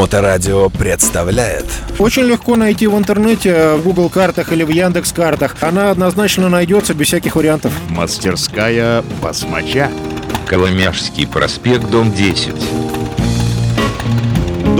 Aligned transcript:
Моторадио 0.00 0.70
представляет 0.70 1.66
Очень 1.98 2.22
легко 2.22 2.56
найти 2.56 2.86
в 2.86 2.96
интернете, 2.96 3.74
в 3.74 3.82
Google 3.82 4.08
картах 4.08 4.50
или 4.50 4.62
в 4.62 4.70
Яндекс 4.70 5.12
картах. 5.12 5.56
Она 5.60 5.90
однозначно 5.90 6.48
найдется 6.48 6.94
без 6.94 7.08
всяких 7.08 7.36
вариантов. 7.36 7.74
Мастерская 7.90 9.04
басмача. 9.20 9.90
Коломяжский 10.46 11.26
проспект, 11.26 11.90
дом 11.90 12.14
10. 12.14 12.54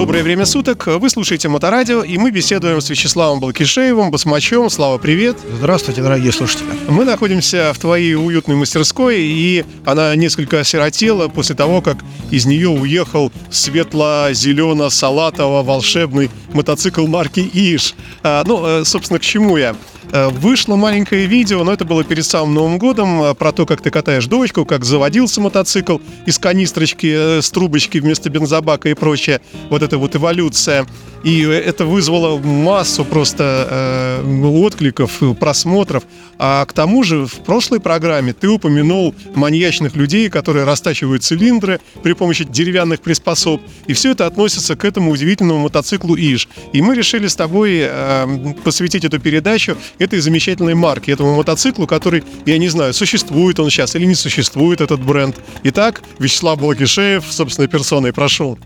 Доброе 0.01 0.23
время 0.23 0.46
суток. 0.46 0.87
Вы 0.87 1.11
слушаете 1.11 1.51
Моторадио, 1.51 2.03
и 2.03 2.16
мы 2.16 2.30
беседуем 2.30 2.80
с 2.80 2.89
Вячеславом 2.89 3.39
Балкишеевым, 3.39 4.11
басмачом. 4.11 4.71
Слава, 4.71 4.96
привет. 4.96 5.37
Здравствуйте, 5.59 6.01
дорогие 6.01 6.33
слушатели. 6.33 6.71
Мы 6.89 7.05
находимся 7.05 7.75
в 7.75 7.79
твоей 7.79 8.15
уютной 8.15 8.57
мастерской, 8.57 9.21
и 9.21 9.66
она 9.84 10.16
несколько 10.16 10.61
осиротела 10.61 11.29
после 11.29 11.55
того, 11.55 11.83
как 11.83 11.98
из 12.30 12.47
нее 12.47 12.71
уехал 12.71 13.30
светло-зелено-салатово-волшебный 13.51 16.30
мотоцикл 16.55 17.06
марки 17.06 17.41
Иш. 17.53 17.95
А, 18.23 18.42
ну, 18.47 18.67
э, 18.67 18.87
собственно, 18.87 19.19
к 19.19 19.23
чему 19.23 19.59
я? 19.59 19.77
Э, 20.12 20.28
вышло 20.28 20.77
маленькое 20.77 21.27
видео, 21.27 21.62
но 21.62 21.73
это 21.73 21.84
было 21.84 22.02
перед 22.02 22.24
самым 22.24 22.55
Новым 22.55 22.78
годом, 22.78 23.23
э, 23.23 23.34
про 23.34 23.52
то, 23.52 23.64
как 23.64 23.80
ты 23.80 23.91
катаешь 23.91 24.27
дочку, 24.27 24.64
как 24.64 24.84
заводился 24.84 25.41
мотоцикл 25.41 25.98
из 26.27 26.38
канистрочки 26.38 27.41
с 27.41 27.50
трубочки 27.50 27.98
вместо 27.98 28.28
бензобака 28.28 28.88
и 28.88 28.95
прочее. 28.95 29.41
Вот 29.69 29.83
эта 29.83 29.98
вот 29.98 30.16
эволюция. 30.16 30.86
И 31.23 31.42
это 31.42 31.84
вызвало 31.84 32.38
массу 32.38 33.05
просто 33.05 34.23
э, 34.24 34.46
откликов, 34.46 35.20
просмотров. 35.38 36.05
А 36.38 36.64
к 36.64 36.72
тому 36.72 37.05
же 37.05 37.27
в 37.27 37.34
прошлой 37.41 37.78
программе 37.78 38.33
ты 38.33 38.48
упомянул 38.48 39.14
маньячных 39.34 39.95
людей, 39.97 40.30
которые 40.30 40.64
растачивают 40.64 41.22
цилиндры 41.22 41.80
при 42.02 42.14
помощи 42.14 42.45
деревянных 42.45 43.00
приспособ. 43.00 43.61
И 43.86 43.92
все 43.92 44.12
это 44.12 44.27
относится 44.27 44.77
к 44.77 44.84
этому 44.84 45.11
удивительному 45.11 45.61
мотоциклу 45.61 46.16
Иж. 46.16 46.48
И 46.72 46.80
мы 46.80 46.97
решили 46.97 47.27
с 47.27 47.36
тобой 47.36 47.80
э, 47.83 48.55
посвятить 48.64 49.05
эту 49.05 49.20
передачу 49.20 49.77
этой 50.01 50.19
замечательной 50.19 50.75
марке, 50.75 51.12
этому 51.12 51.37
мотоциклу, 51.37 51.87
который, 51.87 52.25
я 52.47 52.59
не 52.59 52.69
знаю, 52.69 52.93
существует 52.93 53.61
он 53.61 53.70
сейчас 53.70 53.95
или 53.95 54.07
не 54.07 54.15
существует 54.15 54.81
этот 54.81 55.01
бренд. 55.01 55.37
Итак, 55.65 56.03
Вячеслав 56.19 56.61
Балкишеев, 56.61 57.25
собственной 57.31 57.69
персоной, 57.69 58.12
прошу. 58.12 58.59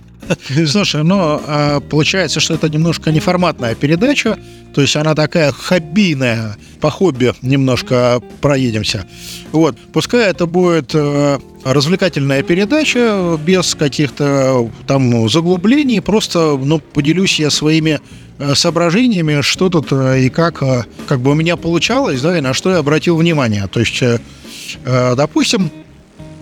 Слушай, 0.66 1.04
ну, 1.04 1.16
а, 1.18 1.80
получается, 1.80 2.40
что 2.40 2.54
это 2.54 2.68
немножко 2.68 3.10
неформатная 3.10 3.74
передача, 3.74 4.38
то 4.74 4.80
есть 4.80 4.96
она 4.96 5.14
такая 5.14 5.52
хоббийная, 5.52 6.56
по 6.80 6.90
хобби 6.90 7.32
немножко 7.42 8.22
проедемся. 8.40 9.06
Вот, 9.52 9.76
пускай 9.92 10.30
это 10.30 10.46
будет 10.46 10.90
э, 10.94 11.38
развлекательная 11.64 12.42
передача 12.42 13.38
без 13.44 13.74
каких-то 13.74 14.70
там 14.86 15.28
заглублений, 15.28 16.00
просто, 16.00 16.58
ну, 16.62 16.80
поделюсь 16.80 17.38
я 17.40 17.50
своими 17.50 18.00
э, 18.00 18.23
соображениями, 18.54 19.40
что 19.42 19.68
тут 19.68 19.92
э, 19.92 20.22
и 20.22 20.28
как, 20.30 20.62
как 21.06 21.20
бы 21.20 21.30
у 21.30 21.34
меня 21.34 21.56
получалось, 21.56 22.20
да, 22.20 22.36
и 22.36 22.40
на 22.40 22.54
что 22.54 22.70
я 22.70 22.78
обратил 22.78 23.16
внимание. 23.16 23.66
То 23.68 23.80
есть, 23.80 24.02
допустим, 24.84 25.70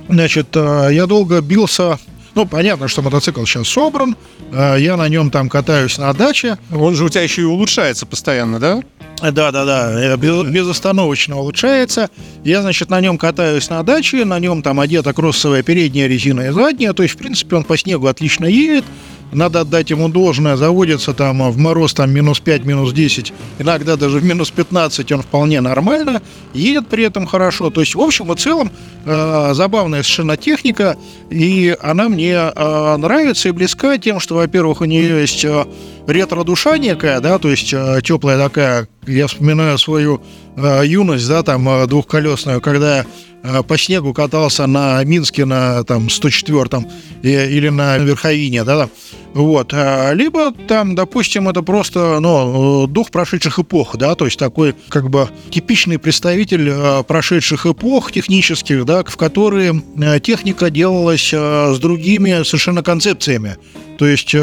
значит, 0.09 0.55
я 0.55 1.07
долго 1.07 1.41
бился 1.41 1.99
ну, 2.35 2.47
понятно, 2.47 2.89
что 2.89 3.03
мотоцикл 3.03 3.45
сейчас 3.45 3.69
собран, 3.69 4.17
э, 4.53 4.77
я 4.79 4.97
на 4.97 5.09
нем 5.09 5.31
там 5.31 5.51
катаюсь 5.51 5.99
на 5.99 6.13
даче. 6.15 6.57
Он 6.73 6.95
же 6.95 7.05
у 7.05 7.09
тебя 7.09 7.23
еще 7.23 7.43
и 7.43 7.45
улучшается 7.45 8.07
постоянно, 8.07 8.59
да? 8.59 8.83
Да, 9.21 9.53
да, 9.53 9.65
да, 9.65 10.17
без, 10.17 10.43
безостановочно 10.45 11.39
улучшается. 11.39 12.09
Я, 12.43 12.63
значит, 12.63 12.91
на 12.91 13.01
нем 13.01 13.19
катаюсь 13.19 13.69
на 13.69 13.83
даче, 13.83 14.25
на 14.25 14.39
нем 14.39 14.63
там 14.63 14.81
одета 14.81 15.13
кроссовая 15.13 15.63
передняя 15.63 16.09
резина 16.09 16.41
и 16.49 16.51
задняя, 16.51 16.93
то 16.93 17.03
есть, 17.03 17.15
в 17.15 17.19
принципе, 17.19 17.57
он 17.57 17.65
по 17.65 17.77
снегу 17.77 18.07
отлично 18.07 18.47
едет 18.47 18.85
надо 19.33 19.61
отдать 19.61 19.91
ему 19.91 20.09
должное, 20.09 20.57
заводится 20.57 21.15
там 21.15 21.51
в 21.51 21.57
мороз 21.59 21.95
там 21.95 22.11
минус 22.11 22.41
5, 22.41 22.65
минус 22.65 22.93
10, 22.93 23.33
иногда 23.59 23.97
даже 23.97 24.19
в 24.19 24.25
минус 24.25 24.51
15 24.51 25.11
он 25.13 25.23
вполне 25.23 25.61
нормально, 25.61 26.23
едет 26.55 26.89
при 26.89 27.05
этом 27.05 27.27
хорошо. 27.27 27.71
То 27.71 27.81
есть, 27.81 27.95
в 27.95 28.01
общем 28.01 28.33
и 28.33 28.37
целом, 28.37 28.71
э, 29.05 29.51
забавная 29.55 30.03
совершенно 30.03 30.37
техника, 30.37 30.97
и 31.31 31.77
она 31.81 32.09
мне 32.09 32.35
э, 32.35 32.97
нравится 32.97 33.49
и 33.49 33.53
близка 33.53 33.99
тем, 33.99 34.21
что, 34.21 34.37
во-первых, 34.37 34.81
у 34.83 34.85
нее 34.85 35.21
есть 35.21 35.45
э, 35.45 35.65
ретро-душа 36.07 36.79
некая, 36.79 37.21
да, 37.21 37.39
то 37.39 37.49
есть 37.49 37.73
э, 37.73 38.01
теплая 38.03 38.39
такая, 38.39 38.89
я 39.07 39.27
вспоминаю 39.27 39.79
свою 39.79 40.21
э, 40.57 40.83
юность, 40.85 41.29
да, 41.29 41.43
там, 41.43 41.69
э, 41.69 41.87
двухколесную, 41.87 42.61
когда 42.61 43.05
по 43.67 43.77
снегу 43.77 44.15
катался 44.15 44.69
на 44.69 45.03
Минске 45.03 45.45
на 45.45 45.83
там 45.83 46.07
104-м 46.07 46.87
или 47.25 47.71
на 47.71 47.99
Верховине, 47.99 48.63
да, 48.63 48.89
вот, 49.35 49.73
а, 49.75 50.13
либо 50.13 50.53
там, 50.53 50.95
допустим, 50.95 51.49
это 51.49 51.61
просто, 51.63 52.21
ну, 52.21 52.87
дух 52.87 53.11
прошедших 53.11 53.59
эпох, 53.59 53.97
да, 53.97 54.15
то 54.15 54.27
есть 54.27 54.39
такой, 54.39 54.77
как 54.89 55.11
бы, 55.11 55.29
типичный 55.51 55.99
представитель 55.99 57.03
прошедших 57.03 57.67
эпох 57.67 58.13
технических, 58.13 58.85
да, 58.85 59.03
в 59.03 59.17
которые 59.17 59.83
техника 60.23 60.71
делалась 60.71 61.35
с 61.35 61.79
другими 61.81 62.45
совершенно 62.45 62.85
концепциями, 62.85 63.57
то 63.99 64.07
есть 64.07 64.37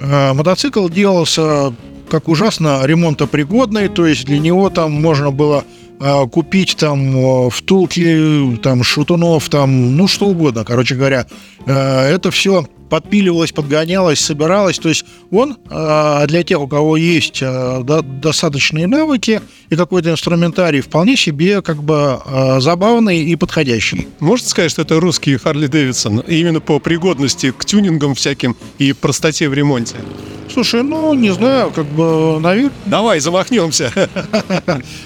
мотоцикл 0.00 0.88
делался 0.88 1.74
как 2.08 2.28
ужасно 2.28 2.80
ремонтопригодный, 2.84 3.88
то 3.88 4.06
есть 4.06 4.24
для 4.24 4.38
него 4.38 4.70
там 4.70 4.92
можно 4.92 5.30
было 5.30 5.64
а, 6.00 6.26
купить 6.26 6.76
там 6.76 7.50
втулки, 7.50 8.56
там 8.62 8.82
шутунов, 8.82 9.48
там, 9.48 9.96
ну 9.96 10.06
что 10.06 10.26
угодно, 10.26 10.64
короче 10.64 10.94
говоря. 10.94 11.26
Э, 11.66 12.02
это 12.02 12.30
все 12.30 12.66
подпиливалось, 12.88 13.52
подгонялось, 13.52 14.20
собиралось. 14.20 14.78
То 14.78 14.88
есть 14.88 15.04
он 15.30 15.56
а, 15.70 16.26
для 16.26 16.42
тех, 16.42 16.60
у 16.60 16.68
кого 16.68 16.96
есть 16.96 17.40
а, 17.42 17.82
достаточные 17.82 18.86
навыки 18.86 19.40
и 19.70 19.76
какой-то 19.76 20.10
инструментарий, 20.10 20.80
вполне 20.80 21.16
себе 21.16 21.62
как 21.62 21.82
бы 21.82 22.20
забавный 22.58 23.22
и 23.22 23.36
подходящий. 23.36 24.08
Можно 24.18 24.48
сказать, 24.48 24.70
что 24.70 24.82
это 24.82 24.98
русский 24.98 25.36
Харли 25.36 25.66
Дэвидсон 25.66 26.20
именно 26.20 26.60
по 26.60 26.78
пригодности 26.78 27.50
к 27.50 27.64
тюнингам 27.64 28.14
всяким 28.14 28.56
и 28.78 28.92
простоте 28.92 29.48
в 29.48 29.54
ремонте? 29.54 29.96
Слушай, 30.52 30.82
ну, 30.82 31.14
не 31.14 31.30
знаю, 31.30 31.70
как 31.70 31.86
бы, 31.86 32.38
наверное... 32.40 32.72
Давай, 32.86 33.20
замахнемся. 33.20 33.92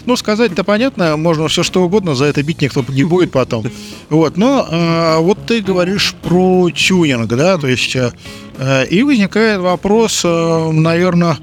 Ну, 0.06 0.16
сказать-то 0.16 0.64
понятно, 0.64 1.16
можно 1.16 1.48
все 1.48 1.62
что 1.62 1.82
угодно, 1.82 2.14
за 2.14 2.26
это 2.26 2.42
бить 2.42 2.60
никто 2.60 2.84
не 2.88 3.04
будет 3.04 3.30
потом. 3.30 3.64
Вот, 4.08 4.36
но 4.36 4.66
а, 4.68 5.18
вот 5.20 5.46
ты 5.46 5.60
говоришь 5.60 6.14
про 6.22 6.70
тюнинг, 6.70 7.28
да, 7.28 7.58
то 7.58 7.66
есть... 7.72 7.96
А, 7.96 8.82
и 8.84 9.02
возникает 9.02 9.60
вопрос, 9.60 10.22
наверное, 10.24 11.36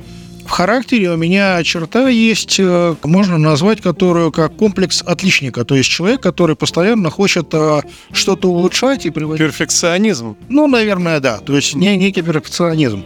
в 0.45 0.49
характере 0.49 1.11
у 1.11 1.17
меня 1.17 1.61
черта 1.63 2.09
есть, 2.09 2.59
можно 3.03 3.37
назвать 3.37 3.81
которую 3.81 4.31
как 4.31 4.55
комплекс 4.55 5.03
отличника. 5.05 5.63
То 5.63 5.75
есть 5.75 5.89
человек, 5.89 6.21
который 6.21 6.55
постоянно 6.55 7.11
хочет 7.11 7.53
что-то 8.13 8.49
улучшать 8.49 9.05
и 9.05 9.11
приводить... 9.11 9.45
Перфекционизм. 9.45 10.35
Ну, 10.49 10.65
наверное, 10.65 11.19
да. 11.19 11.37
То 11.37 11.55
есть 11.55 11.75
не, 11.75 11.95
некий 11.97 12.23
перфекционизм. 12.23 13.03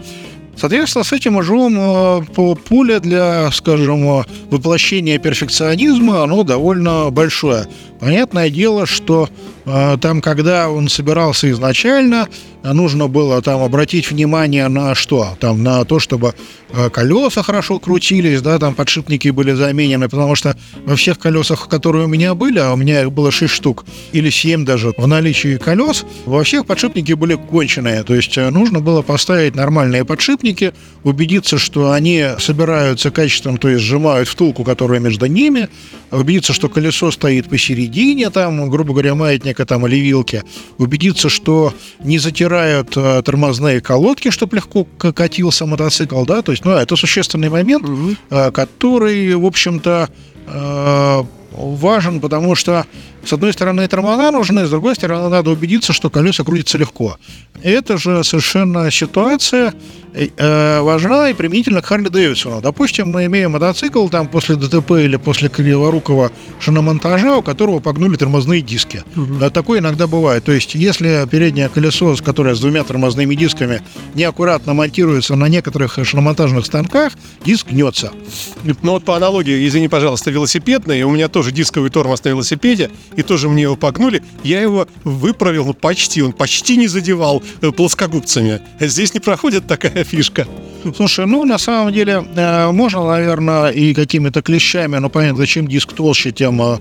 Соответственно, 0.55 1.03
с 1.03 1.11
этим 1.11 1.40
э, 1.40 2.55
поле 2.69 3.00
для, 3.00 3.50
скажем, 3.51 4.23
воплощения 4.51 5.17
перфекционизма, 5.17 6.23
оно 6.23 6.44
довольно 6.44 7.09
большое. 7.09 7.67
Понятное 8.00 8.50
дело, 8.50 8.85
что 8.85 9.29
э, 9.62 9.62
там, 9.66 10.22
когда 10.22 10.69
он 10.69 10.90
собирался 10.90 11.50
изначально, 11.51 12.28
нужно 12.63 13.07
было 13.07 13.41
там 13.41 13.62
обратить 13.62 14.09
внимание 14.09 14.68
на 14.68 14.96
что? 14.96 15.38
Там 15.40 15.63
на 15.63 15.84
то, 15.85 16.00
чтобы 16.00 16.34
э, 16.69 16.90
колеса 16.90 17.44
хорошо 17.44 17.79
крутились, 17.79 18.41
да, 18.41 18.59
там 18.59 18.73
подшипники 18.73 19.29
были 19.29 19.53
заменены, 19.53 20.09
потому 20.09 20.35
что 20.35 20.57
во 20.85 20.96
всех 20.96 21.19
колесах, 21.19 21.68
которые 21.68 22.06
у 22.06 22.07
меня 22.07 22.35
были, 22.35 22.59
а 22.59 22.73
у 22.73 22.75
меня 22.75 23.02
их 23.02 23.12
было 23.12 23.31
6 23.31 23.53
штук, 23.53 23.85
или 24.12 24.29
7 24.29 24.66
даже 24.66 24.94
в 24.97 25.07
наличии 25.07 25.57
колес, 25.57 26.06
во 26.25 26.44
всех 26.44 26.66
подшипники 26.66 27.13
были 27.13 27.35
конченые, 27.35 28.03
то 28.03 28.16
есть 28.16 28.38
э, 28.38 28.50
нужно 28.50 28.79
было 28.79 29.02
поставить 29.02 29.55
нормальные 29.55 30.05
подшипники, 30.05 30.73
убедиться, 31.03 31.58
что 31.58 31.91
они 31.91 32.26
собираются 32.40 33.11
качественно, 33.11 33.58
то 33.58 33.70
есть 33.70 33.84
сжимают 33.84 34.28
втулку, 34.29 34.64
которая 34.64 34.99
между 34.99 35.26
ними, 35.26 35.70
убедиться, 36.11 36.53
что 36.53 36.70
колесо 36.70 37.11
стоит 37.11 37.49
посередине, 37.49 37.84
середине, 37.93 38.29
там, 38.29 38.70
грубо 38.70 38.93
говоря, 38.93 39.16
маятника 39.53 39.66
там 39.66 39.85
или 39.88 39.96
вилки, 39.97 40.44
убедиться, 40.78 41.29
что 41.29 41.73
не 42.03 42.20
затирают 42.20 42.97
э, 42.97 43.22
тормозные 43.23 43.82
колодки, 43.82 44.32
чтобы 44.32 44.55
легко 44.55 44.85
катился 44.97 45.66
мотоцикл, 45.66 46.26
да, 46.26 46.41
то 46.41 46.52
есть, 46.52 46.66
ну, 46.66 46.72
это 46.72 46.96
существенный 46.96 47.50
момент, 47.50 47.84
угу. 47.88 48.16
э, 48.29 48.52
который, 48.52 49.35
в 49.35 49.46
общем-то, 49.46 50.09
э, 50.47 51.23
важен, 51.55 52.20
потому 52.20 52.55
что, 52.55 52.85
с 53.26 53.34
одной 53.34 53.53
стороны, 53.53 53.88
тормоза 53.88 54.32
нужны, 54.32 54.66
с 54.66 54.70
другой 54.70 54.96
стороны, 54.96 55.29
надо 55.29 55.52
убедиться, 55.52 55.94
что 55.94 56.09
колеса 56.09 56.44
крутятся 56.44 56.78
легко. 56.78 57.17
эта 57.61 57.97
же 57.97 58.23
совершенно 58.23 58.91
ситуация 58.91 59.73
э, 60.14 60.82
важна 60.82 61.29
и 61.29 61.34
применительно 61.34 61.82
к 61.82 61.85
Харли 61.85 62.09
Дэвидсону. 62.09 62.61
Допустим, 62.61 63.09
мы 63.09 63.26
имеем 63.26 63.52
мотоцикл 63.52 64.08
там 64.09 64.28
после 64.28 64.55
ДТП 64.55 64.91
или 64.91 65.17
после 65.17 65.50
криворукого 65.50 66.32
шиномонтажа, 66.59 67.38
у 67.38 67.41
которого 67.41 67.79
погнули 67.79 68.17
тормозные 68.17 68.61
диски. 68.61 69.03
Угу. 69.16 69.50
Такое 69.52 69.79
иногда 69.79 70.08
бывает. 70.08 70.44
То 70.44 70.52
есть, 70.52 70.76
если 70.76 71.28
переднее 71.29 71.70
колесо, 71.70 72.16
которое 72.23 72.55
с 72.55 72.59
двумя 72.59 72.84
тормозными 72.84 73.35
дисками, 73.35 73.82
неаккуратно 74.14 74.73
монтируется 74.73 75.35
на 75.35 75.47
некоторых 75.47 75.97
шиномонтажных 76.03 76.66
станках, 76.66 77.14
диск 77.46 77.67
гнется. 77.70 78.11
Ну 78.64 78.91
вот 78.91 79.05
по 79.05 79.16
аналогии, 79.16 79.67
извини, 79.67 79.88
пожалуйста, 79.88 80.32
велосипедный, 80.32 81.03
у 81.03 81.11
меня 81.11 81.28
тоже 81.28 81.42
дисковый 81.51 81.90
тормоз 81.90 82.23
на 82.23 82.29
велосипеде, 82.29 82.91
и 83.16 83.23
тоже 83.23 83.49
мне 83.49 83.63
его 83.63 83.75
погнули, 83.75 84.23
я 84.43 84.61
его 84.61 84.87
выправил, 85.03 85.66
ну 85.66 85.73
почти, 85.73 86.22
он 86.22 86.34
почти 86.34 86.78
не 86.78 86.87
задевал 86.87 87.43
э, 87.61 87.72
плоскогубцами. 87.72 88.61
Здесь 88.79 89.13
не 89.13 89.19
проходит 89.19 89.67
такая 89.67 90.03
фишка. 90.03 90.47
Слушай, 90.95 91.25
ну 91.25 91.45
на 91.45 91.57
самом 91.57 91.93
деле 91.93 92.25
э, 92.35 92.72
можно, 92.72 93.05
наверное, 93.05 93.69
и 93.69 93.93
какими-то 93.93 94.41
клещами, 94.41 94.97
но 94.97 95.09
понятно, 95.09 95.47
чем 95.47 95.67
диск 95.67 95.93
толще, 95.93 96.31
тем 96.31 96.61
э, 96.61 96.79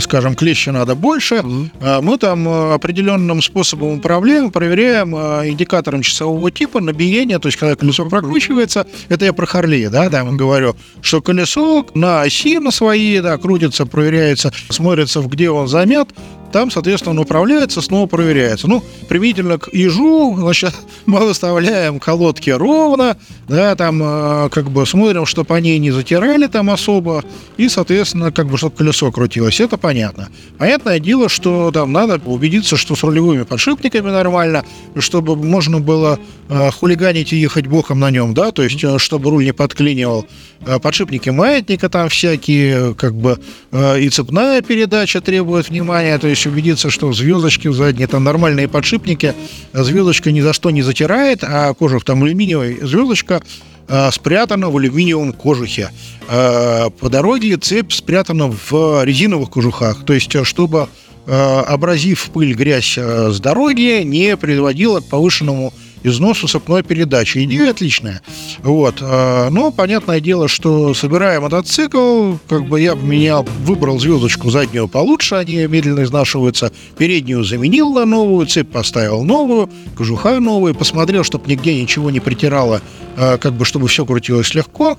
скажем, 0.00 0.34
клеща 0.34 0.72
надо 0.72 0.94
больше. 0.94 1.36
Mm-hmm. 1.36 2.02
Мы 2.02 2.18
там 2.18 2.48
определенным 2.48 3.42
способом 3.42 3.98
управляем, 3.98 4.50
проверяем 4.50 5.14
индикатором 5.14 6.02
часового 6.02 6.50
типа 6.50 6.80
набиение, 6.80 7.38
то 7.38 7.48
есть 7.48 7.58
когда 7.58 7.76
колесо 7.76 8.08
прокручивается, 8.08 8.86
это 9.08 9.24
я 9.24 9.32
про 9.32 9.46
Харли, 9.46 9.86
да, 9.86 10.10
там 10.10 10.36
говорю, 10.36 10.76
что 11.00 11.22
колесо 11.22 11.86
на 11.94 12.22
оси 12.22 12.58
на 12.58 12.70
свои, 12.70 13.20
да, 13.20 13.38
крутится, 13.38 13.86
проверяется, 13.86 14.52
смотрится, 14.68 15.20
где 15.20 15.50
он 15.50 15.68
замят, 15.68 16.08
там, 16.52 16.70
соответственно, 16.70 17.12
он 17.12 17.18
управляется, 17.18 17.80
снова 17.80 18.06
проверяется. 18.06 18.68
Ну, 18.68 18.82
применительно 19.08 19.58
к 19.58 19.72
ежу, 19.72 20.36
значит, 20.38 20.74
мы 21.06 21.20
выставляем 21.20 21.98
колодки 21.98 22.50
ровно, 22.50 23.16
да, 23.48 23.74
там 23.74 24.00
э, 24.02 24.48
как 24.50 24.70
бы 24.70 24.86
смотрим, 24.86 25.26
чтобы 25.26 25.54
они 25.54 25.78
не 25.78 25.90
затирали 25.90 26.46
там 26.46 26.70
особо, 26.70 27.24
и, 27.56 27.68
соответственно, 27.68 28.32
как 28.32 28.46
бы, 28.48 28.58
чтобы 28.58 28.76
колесо 28.76 29.10
крутилось. 29.10 29.60
Это 29.60 29.76
понятно. 29.76 30.28
Понятное 30.58 30.98
дело, 30.98 31.28
что 31.28 31.70
там 31.70 31.92
надо 31.92 32.20
убедиться, 32.24 32.76
что 32.76 32.96
с 32.96 33.02
рулевыми 33.02 33.42
подшипниками 33.42 34.10
нормально, 34.10 34.64
чтобы 34.98 35.36
можно 35.36 35.80
было 35.80 36.18
э, 36.48 36.70
хулиганить 36.70 37.32
и 37.32 37.36
ехать 37.36 37.66
боком 37.66 38.00
на 38.00 38.10
нем, 38.10 38.34
да, 38.34 38.52
то 38.52 38.62
есть, 38.62 38.82
э, 38.82 38.98
чтобы 38.98 39.30
руль 39.30 39.44
не 39.44 39.52
подклинивал. 39.52 40.26
Э, 40.66 40.78
подшипники 40.78 41.30
маятника 41.30 41.88
там 41.88 42.08
всякие, 42.08 42.94
как 42.94 43.14
бы, 43.14 43.38
э, 43.70 44.00
и 44.00 44.08
цепная 44.08 44.60
передача 44.62 45.20
требует 45.20 45.68
внимания, 45.68 46.18
то 46.18 46.26
есть 46.26 46.37
убедиться, 46.46 46.90
что 46.90 47.12
звездочки 47.12 47.68
в 47.68 47.74
задние, 47.74 48.06
там 48.06 48.24
нормальные 48.24 48.68
подшипники, 48.68 49.34
звездочка 49.72 50.30
ни 50.30 50.40
за 50.40 50.52
что 50.52 50.70
не 50.70 50.82
затирает, 50.82 51.40
а 51.42 51.72
кожух 51.74 52.04
там 52.04 52.22
алюминиевый, 52.22 52.78
звездочка 52.82 53.42
э, 53.88 54.10
спрятана 54.12 54.70
в 54.70 54.76
алюминиевом 54.76 55.32
кожухе. 55.32 55.90
По 56.26 57.08
дороге 57.08 57.56
цепь 57.56 57.92
спрятана 57.92 58.48
в 58.48 59.02
резиновых 59.04 59.48
кожухах, 59.50 60.04
то 60.04 60.12
есть 60.12 60.44
чтобы 60.44 60.88
абразив 61.26 62.30
пыль, 62.34 62.52
грязь 62.54 62.98
с 62.98 63.40
дороги 63.40 64.02
не 64.02 64.36
приводила 64.36 65.00
к 65.00 65.06
повышенному 65.06 65.72
износу 66.02 66.48
цепной 66.48 66.82
передачи. 66.82 67.44
Идея 67.44 67.70
отличная. 67.70 68.22
Вот. 68.62 68.98
А, 69.00 69.50
но 69.50 69.70
понятное 69.70 70.20
дело, 70.20 70.48
что 70.48 70.94
собирая 70.94 71.40
мотоцикл, 71.40 72.34
как 72.48 72.66
бы 72.66 72.80
я 72.80 72.94
менял, 72.94 73.46
выбрал 73.64 73.98
звездочку 73.98 74.50
заднюю 74.50 74.88
получше, 74.88 75.36
они 75.36 75.66
медленно 75.66 76.02
изнашиваются, 76.02 76.72
переднюю 76.96 77.44
заменил 77.44 77.92
на 77.92 78.04
новую, 78.04 78.46
цепь 78.46 78.70
поставил 78.70 79.22
новую, 79.24 79.70
кожуха 79.96 80.40
новую, 80.40 80.74
посмотрел, 80.74 81.24
чтобы 81.24 81.48
нигде 81.48 81.80
ничего 81.80 82.10
не 82.10 82.20
притирало, 82.20 82.80
а, 83.16 83.38
как 83.38 83.54
бы 83.54 83.64
чтобы 83.64 83.88
все 83.88 84.04
крутилось 84.04 84.54
легко. 84.54 84.98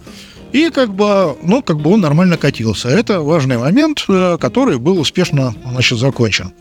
И 0.51 0.69
как 0.69 0.94
бы, 0.94 1.38
ну, 1.44 1.62
как 1.62 1.80
бы 1.80 1.92
он 1.92 2.01
нормально 2.01 2.38
катился. 2.38 2.90
Это 2.90 3.22
важный 3.22 3.57
момент, 3.57 4.06
э, 4.07 4.38
который 4.40 4.80
был 4.80 5.00
успешно, 5.00 5.54
значит, 5.63 6.00
закончен. 6.00 6.54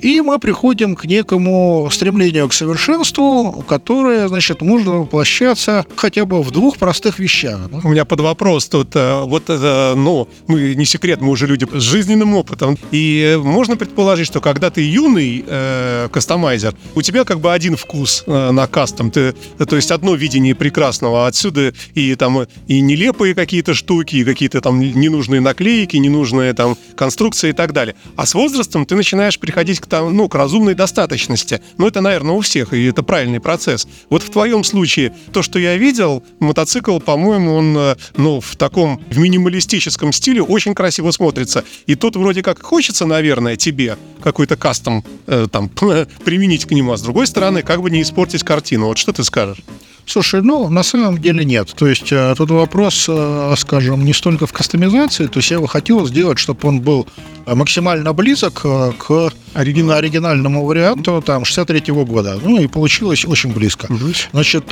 И 0.00 0.20
мы 0.20 0.38
приходим 0.38 0.94
к 0.94 1.04
некому 1.04 1.88
стремлению 1.90 2.48
к 2.48 2.52
совершенству, 2.52 3.64
которое, 3.68 4.28
значит, 4.28 4.60
можно 4.62 5.00
воплощаться 5.00 5.84
хотя 5.96 6.24
бы 6.26 6.42
в 6.42 6.50
двух 6.50 6.78
простых 6.78 7.18
вещах. 7.18 7.58
У 7.82 7.88
меня 7.88 8.04
под 8.04 8.20
вопрос 8.20 8.68
тут, 8.68 8.94
э, 8.94 9.22
вот 9.22 9.48
ну, 9.48 10.28
мы 10.46 10.74
не 10.74 10.84
секрет, 10.84 11.20
мы 11.20 11.30
уже 11.30 11.46
люди 11.46 11.66
с 11.72 11.82
жизненным 11.82 12.34
опытом. 12.34 12.78
И 12.92 13.38
можно 13.42 13.76
предположить, 13.76 14.26
что 14.26 14.40
когда 14.40 14.70
ты 14.70 14.82
юный 14.82 15.44
э, 15.46 16.08
кастомайзер, 16.12 16.74
у 16.94 17.02
тебя 17.02 17.24
как 17.24 17.40
бы 17.40 17.52
один 17.52 17.76
вкус 17.76 18.24
э, 18.26 18.50
на 18.50 18.66
кастом, 18.66 19.10
ты, 19.10 19.32
то 19.32 19.76
есть 19.76 19.90
одно 19.90 20.14
видение 20.14 20.54
прекрасного 20.54 21.26
отсюда 21.26 21.72
и 21.94 22.14
там 22.14 22.46
и 22.68 22.80
нелепо 22.80 23.23
глупые 23.24 23.34
какие-то 23.34 23.72
штуки, 23.72 24.22
какие-то 24.22 24.60
там 24.60 24.80
ненужные 24.80 25.40
наклейки, 25.40 25.96
ненужные 25.96 26.52
там 26.52 26.76
конструкции 26.94 27.50
и 27.50 27.52
так 27.52 27.72
далее. 27.72 27.94
А 28.16 28.26
с 28.26 28.34
возрастом 28.34 28.84
ты 28.84 28.96
начинаешь 28.96 29.38
приходить 29.38 29.80
к, 29.80 29.86
там, 29.86 30.14
ну, 30.14 30.28
к 30.28 30.34
разумной 30.34 30.74
достаточности. 30.74 31.62
Ну, 31.78 31.86
это, 31.86 32.02
наверное, 32.02 32.34
у 32.34 32.40
всех, 32.40 32.74
и 32.74 32.84
это 32.84 33.02
правильный 33.02 33.40
процесс. 33.40 33.88
Вот 34.10 34.22
в 34.22 34.30
твоем 34.30 34.62
случае, 34.62 35.14
то, 35.32 35.42
что 35.42 35.58
я 35.58 35.76
видел, 35.78 36.22
мотоцикл, 36.38 36.98
по-моему, 36.98 37.54
он, 37.54 37.76
э, 37.78 37.96
ну, 38.18 38.40
в 38.40 38.56
таком, 38.56 39.00
в 39.10 39.18
минималистическом 39.18 40.12
стиле 40.12 40.42
очень 40.42 40.74
красиво 40.74 41.10
смотрится. 41.10 41.64
И 41.86 41.94
тут 41.94 42.16
вроде 42.16 42.42
как 42.42 42.62
хочется, 42.62 43.06
наверное, 43.06 43.56
тебе 43.56 43.96
какой-то 44.22 44.56
кастом 44.56 45.02
э, 45.26 45.46
там 45.50 45.68
применить 46.24 46.66
к 46.66 46.72
нему, 46.72 46.92
а 46.92 46.98
с 46.98 47.02
другой 47.02 47.26
стороны, 47.26 47.62
как 47.62 47.80
бы 47.80 47.90
не 47.90 48.02
испортить 48.02 48.42
картину. 48.42 48.86
Вот 48.86 48.98
что 48.98 49.14
ты 49.14 49.24
скажешь? 49.24 49.62
Слушай, 50.06 50.42
ну, 50.42 50.68
на 50.68 50.82
самом 50.82 51.18
деле 51.18 51.44
нет. 51.44 51.72
То 51.76 51.86
есть 51.86 52.12
э, 52.12 52.34
тут 52.36 52.50
вопрос, 52.50 53.06
э, 53.08 53.54
скажем, 53.56 54.04
не 54.04 54.12
столько 54.12 54.46
в 54.46 54.52
кастомизации, 54.52 55.26
то 55.26 55.38
есть 55.38 55.50
я 55.50 55.60
бы 55.60 55.68
хотел 55.68 56.06
сделать, 56.06 56.38
чтобы 56.38 56.68
он 56.68 56.80
был 56.80 57.06
максимально 57.46 58.12
близок 58.12 58.60
э, 58.64 58.92
к 58.98 59.32
оригинал, 59.54 59.96
оригинальному 59.96 60.64
варианту 60.64 61.22
там 61.24 61.44
63-го 61.44 62.04
года. 62.04 62.38
Ну 62.42 62.60
и 62.60 62.66
получилось 62.66 63.24
очень 63.24 63.52
близко. 63.52 63.86
Угу. 63.86 64.12
Значит, 64.32 64.66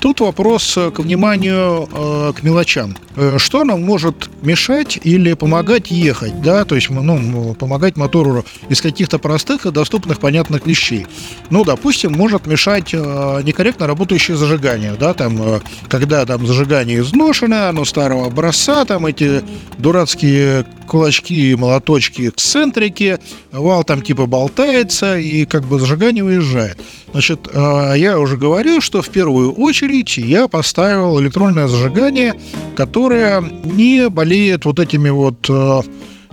тут 0.00 0.20
вопрос 0.20 0.74
к 0.74 0.98
вниманию 0.98 2.32
к 2.34 2.42
мелочам. 2.42 2.96
Что 3.36 3.64
нам 3.64 3.82
может 3.82 4.30
мешать 4.42 4.98
или 5.02 5.34
помогать 5.34 5.90
ехать, 5.90 6.40
да, 6.42 6.64
то 6.64 6.74
есть, 6.74 6.90
ну, 6.90 7.54
помогать 7.54 7.96
мотору 7.96 8.44
из 8.68 8.80
каких-то 8.80 9.18
простых 9.18 9.66
и 9.66 9.70
доступных, 9.70 10.18
понятных 10.18 10.66
вещей. 10.66 11.06
Ну, 11.50 11.64
допустим, 11.64 12.12
может 12.12 12.46
мешать 12.46 12.92
некорректно 12.92 13.86
работающий 13.86 14.32
случае 14.32 14.36
зажигания, 14.36 14.94
да, 14.98 15.14
там, 15.14 15.40
э, 15.42 15.60
когда 15.88 16.24
там 16.24 16.46
зажигание 16.46 17.00
изношено, 17.00 17.68
оно 17.68 17.84
старого 17.84 18.26
образца, 18.26 18.84
там 18.84 19.06
эти 19.06 19.42
дурацкие 19.78 20.64
кулачки, 20.92 21.56
молоточки, 21.56 22.28
эксцентрики, 22.28 23.18
вал 23.50 23.82
там 23.82 24.02
типа 24.02 24.26
болтается, 24.26 25.18
и 25.18 25.46
как 25.46 25.64
бы 25.64 25.80
зажигание 25.80 26.22
уезжает. 26.22 26.78
Значит, 27.12 27.48
э, 27.50 27.94
я 27.96 28.18
уже 28.18 28.36
говорил, 28.36 28.82
что 28.82 29.00
в 29.00 29.08
первую 29.08 29.54
очередь 29.54 30.18
я 30.18 30.48
поставил 30.48 31.18
электронное 31.18 31.66
зажигание, 31.66 32.34
которое 32.76 33.42
не 33.64 34.10
болеет 34.10 34.66
вот 34.66 34.78
этими 34.78 35.08
вот 35.08 35.48
э, 35.48 35.80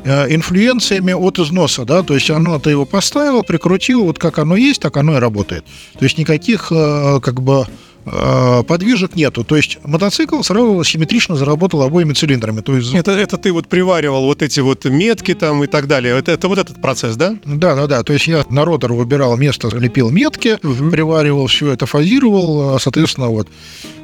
инфлюенциями 0.03 1.13
от 1.13 1.39
износа, 1.39 1.85
да, 1.85 2.03
то 2.03 2.13
есть 2.13 2.29
оно 2.29 2.59
ты 2.59 2.71
его 2.71 2.83
поставил, 2.83 3.43
прикрутил, 3.43 4.03
вот 4.03 4.19
как 4.19 4.39
оно 4.39 4.57
есть, 4.57 4.81
так 4.81 4.97
оно 4.97 5.15
и 5.15 5.19
работает. 5.19 5.63
То 5.97 6.03
есть 6.03 6.17
никаких 6.17 6.67
как 6.67 7.41
бы 7.41 7.65
Э, 7.65 7.88
подвижек 8.05 9.15
нету. 9.15 9.43
То 9.43 9.55
есть 9.55 9.79
мотоцикл 9.83 10.41
сразу 10.41 10.83
симметрично 10.83 11.35
заработал 11.35 11.81
обоими 11.83 12.13
цилиндрами. 12.13 12.61
То 12.61 12.75
есть... 12.75 12.93
это, 12.93 13.11
это 13.11 13.37
ты 13.37 13.51
вот 13.51 13.67
приваривал 13.67 14.25
вот 14.25 14.41
эти 14.41 14.59
вот 14.59 14.85
метки 14.85 15.33
там 15.33 15.63
и 15.63 15.67
так 15.67 15.87
далее. 15.87 16.17
Это, 16.17 16.31
это 16.31 16.47
вот 16.47 16.57
этот 16.57 16.81
процесс, 16.81 17.15
да? 17.15 17.35
Да, 17.45 17.75
да, 17.75 17.87
да. 17.87 18.03
То 18.03 18.13
есть 18.13 18.27
я 18.27 18.43
на 18.49 18.65
ротор 18.65 18.93
выбирал 18.93 19.37
место, 19.37 19.69
лепил 19.75 20.09
метки, 20.09 20.57
угу. 20.63 20.89
приваривал 20.89 21.47
все 21.47 21.71
это, 21.71 21.85
фазировал, 21.85 22.75
а, 22.75 22.79
соответственно, 22.79 23.27
вот. 23.27 23.47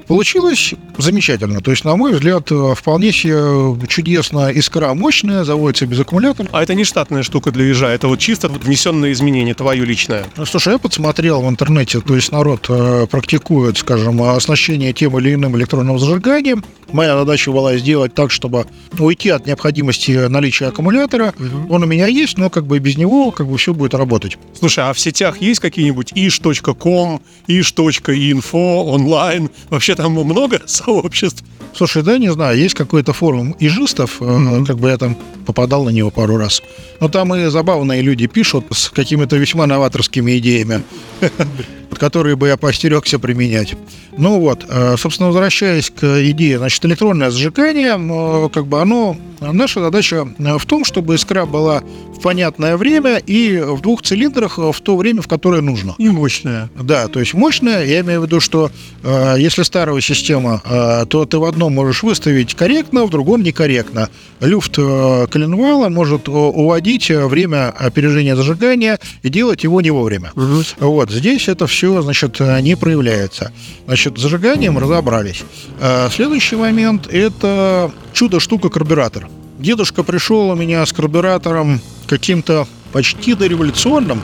Получилось 0.08 0.74
замечательно. 0.98 1.62
То 1.62 1.72
есть, 1.72 1.84
на 1.84 1.96
мой 1.96 2.14
взгляд, 2.14 2.50
вполне 2.76 3.12
себе 3.12 3.88
чудесно. 3.88 4.52
Искра 4.52 4.94
мощная, 4.94 5.44
заводится 5.44 5.86
без 5.86 6.00
аккумулятора. 6.00 6.50
А 6.52 6.64
это 6.64 6.74
не 6.76 6.84
штатная 6.84 7.24
штука 7.24 7.52
для 7.52 7.66
ежа, 7.66 7.92
это 7.92 8.08
вот 8.08 8.20
чисто 8.20 8.48
вот 8.50 8.64
внесенное 8.64 9.12
изменение, 9.12 9.54
твое 9.54 9.84
личное. 9.84 10.26
Ну, 10.38 10.46
слушай, 10.46 10.74
я 10.74 10.80
подсмотрел 10.80 11.42
в 11.42 11.50
интернете, 11.50 12.02
то 12.02 12.16
есть 12.16 12.32
народ 12.32 12.66
э, 12.70 13.08
практикует, 13.10 13.78
скажем, 13.78 14.22
оснащение 14.22 14.94
тем 14.94 15.18
или 15.18 15.34
иным 15.34 15.58
электронным 15.58 16.00
зажиганием. 16.00 16.64
Моя 16.92 17.18
задача 17.18 17.52
была 17.52 17.76
сделать 17.78 18.14
так, 18.14 18.32
чтобы 18.32 18.68
уйти 19.00 19.30
от 19.30 19.46
необходимости 19.48 20.28
наличия 20.28 20.68
аккумулятора. 20.68 21.34
Угу. 21.38 21.74
Он 21.74 21.84
у 21.84 21.86
меня 21.86 22.08
есть, 22.08 22.38
но 22.38 22.50
как 22.50 22.66
бы 22.66 22.80
без 22.80 22.96
него 22.98 23.32
как 23.32 23.48
бы 23.48 23.58
все 23.58 23.74
будет 23.74 23.94
работать. 23.94 24.38
Слушай, 24.58 24.86
а 24.86 24.94
в 24.94 25.00
сетях 25.00 25.42
есть 25.42 25.60
какие-нибудь 25.60 26.14
ish.com, 26.14 27.22
ish.info, 27.48 28.84
онлайн? 28.84 29.50
Вообще 29.70 29.95
там 29.96 30.12
много 30.14 30.62
сообществ? 30.66 31.44
Слушай, 31.74 32.04
да, 32.04 32.18
не 32.18 32.32
знаю, 32.32 32.58
есть 32.58 32.74
какой-то 32.74 33.12
форум 33.12 33.56
ижистов, 33.60 34.22
mm-hmm. 34.22 34.66
как 34.66 34.78
бы 34.78 34.90
я 34.90 34.98
там 34.98 35.18
попадал 35.46 35.84
на 35.84 35.90
него 35.90 36.10
пару 36.10 36.38
раз. 36.38 36.62
Но 37.02 37.10
там 37.10 37.36
и 37.36 37.46
забавные 37.48 38.02
люди 38.02 38.28
пишут 38.28 38.66
с 38.72 38.90
какими-то 38.90 39.36
весьма 39.36 39.68
новаторскими 39.68 40.38
идеями. 40.38 40.84
которые 41.98 42.36
бы 42.36 42.48
я 42.48 42.58
постерегся 42.58 43.20
применять. 43.20 43.76
Ну 44.18 44.40
вот, 44.40 44.66
э, 44.68 44.96
собственно, 44.98 45.28
возвращаясь 45.28 45.90
к 45.90 46.04
идее, 46.30 46.58
значит, 46.58 46.86
электронное 46.86 47.32
зажигание, 47.32 47.98
э, 47.98 48.50
как 48.50 48.68
бы 48.68 48.82
оно, 48.82 49.18
наша 49.42 49.82
задача 49.82 50.28
э, 50.38 50.58
в 50.58 50.66
том, 50.66 50.86
чтобы 50.86 51.16
искра 51.16 51.46
была 51.46 51.84
в 52.16 52.22
понятное 52.22 52.78
время 52.78 53.18
и 53.18 53.60
в 53.60 53.82
двух 53.82 54.02
цилиндрах 54.02 54.58
в 54.58 54.80
то 54.82 54.96
время, 54.96 55.22
в 55.22 55.28
которое 55.28 55.62
нужно. 55.62 55.96
И 55.98 56.08
мощная. 56.08 56.70
Да, 56.80 57.08
то 57.08 57.20
есть 57.20 57.34
мощная, 57.34 57.86
я 57.86 58.00
имею 58.00 58.22
в 58.22 58.26
виду, 58.26 58.40
что 58.40 58.72
если 59.04 59.64
старая 59.64 60.00
система, 60.00 60.62
то 61.10 61.26
ты 61.26 61.38
в 61.38 61.44
одном 61.44 61.74
можешь 61.74 62.04
выставить 62.04 62.56
корректно, 62.56 63.06
в 63.06 63.10
другом 63.10 63.44
некорректно. 63.44 64.10
Люфт 64.40 64.76
коленвала 64.76 65.90
может 65.90 66.30
уводить 66.30 67.10
время 67.10 67.70
опережения 67.70 68.36
зажигания 68.36 68.98
и 69.22 69.30
делать 69.30 69.64
его 69.64 69.82
не 69.82 69.92
вовремя. 69.92 70.32
Угу. 70.36 70.64
Вот, 70.80 71.12
здесь 71.12 71.50
это 71.50 71.68
все, 71.76 72.02
значит, 72.02 72.40
не 72.40 72.78
проявляется. 72.78 73.52
Значит, 73.86 74.18
с 74.18 74.22
зажиганием 74.22 74.78
разобрались. 74.78 75.44
Э, 75.82 76.10
следующий 76.10 76.56
момент– 76.56 77.08
это 77.12 77.92
чудо-штука 78.14 78.70
карбюратор. 78.70 79.28
Дедушка 79.60 80.04
пришел 80.04 80.50
у 80.50 80.56
меня 80.56 80.86
с 80.86 80.94
карбюратором 80.94 81.82
каким-то 82.08 82.66
почти 82.94 83.34
дореволюционным, 83.34 84.22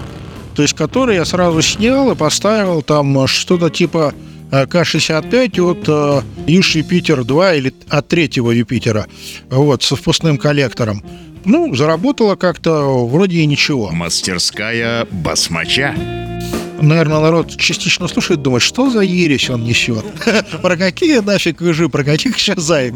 то 0.56 0.62
есть 0.62 0.76
который 0.76 1.16
я 1.16 1.26
сразу 1.26 1.62
снял 1.62 2.12
и 2.12 2.16
поставил 2.16 2.82
там 2.82 3.28
что-то 3.28 3.70
типа 3.70 4.14
э, 4.50 4.66
К-65 4.66 5.60
от 5.60 6.24
Юж 6.48 6.76
Юпитер-2 6.76 7.58
или 7.58 7.74
от 7.90 8.08
третьего 8.08 8.52
Юпитера, 8.52 9.08
вот, 9.50 9.84
со 9.84 9.98
впускным 9.98 10.38
коллектором. 10.38 11.04
Ну, 11.44 11.76
заработало 11.76 12.36
как-то 12.36 13.06
вроде 13.08 13.40
и 13.40 13.46
ничего. 13.46 13.90
Мастерская 13.92 15.06
басмача. 15.12 15.96
Наверное, 16.82 17.20
народ 17.20 17.56
частично 17.58 18.08
слушает, 18.08 18.42
думает, 18.42 18.64
что 18.64 18.90
за 18.90 19.02
ересь 19.02 19.50
он 19.50 19.64
несет. 19.64 20.04
Про 20.62 20.78
какие 20.78 21.20
нафиг 21.20 21.62
выжи, 21.62 21.90
про 21.90 22.04
каких 22.04 22.40
сейчас 22.40 22.60
заек. 22.64 22.96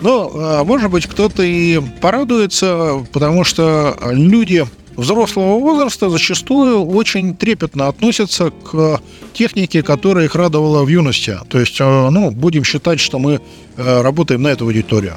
Но, 0.00 0.30
а, 0.34 0.64
может 0.64 0.90
быть, 0.90 1.06
кто-то 1.06 1.42
и 1.42 1.80
порадуется, 2.00 3.04
потому 3.12 3.44
что 3.44 3.96
люди 4.12 4.64
взрослого 4.96 5.58
возраста 5.58 6.08
зачастую 6.10 6.84
очень 6.84 7.34
трепетно 7.36 7.88
относятся 7.88 8.50
к 8.50 9.00
технике, 9.32 9.82
которая 9.82 10.26
их 10.26 10.34
радовала 10.34 10.84
в 10.84 10.88
юности. 10.88 11.38
То 11.48 11.58
есть, 11.58 11.80
э, 11.80 12.08
ну, 12.10 12.30
будем 12.30 12.64
считать, 12.64 13.00
что 13.00 13.18
мы 13.18 13.40
э, 13.76 14.00
работаем 14.02 14.42
на 14.42 14.48
эту 14.48 14.66
аудиторию. 14.66 15.14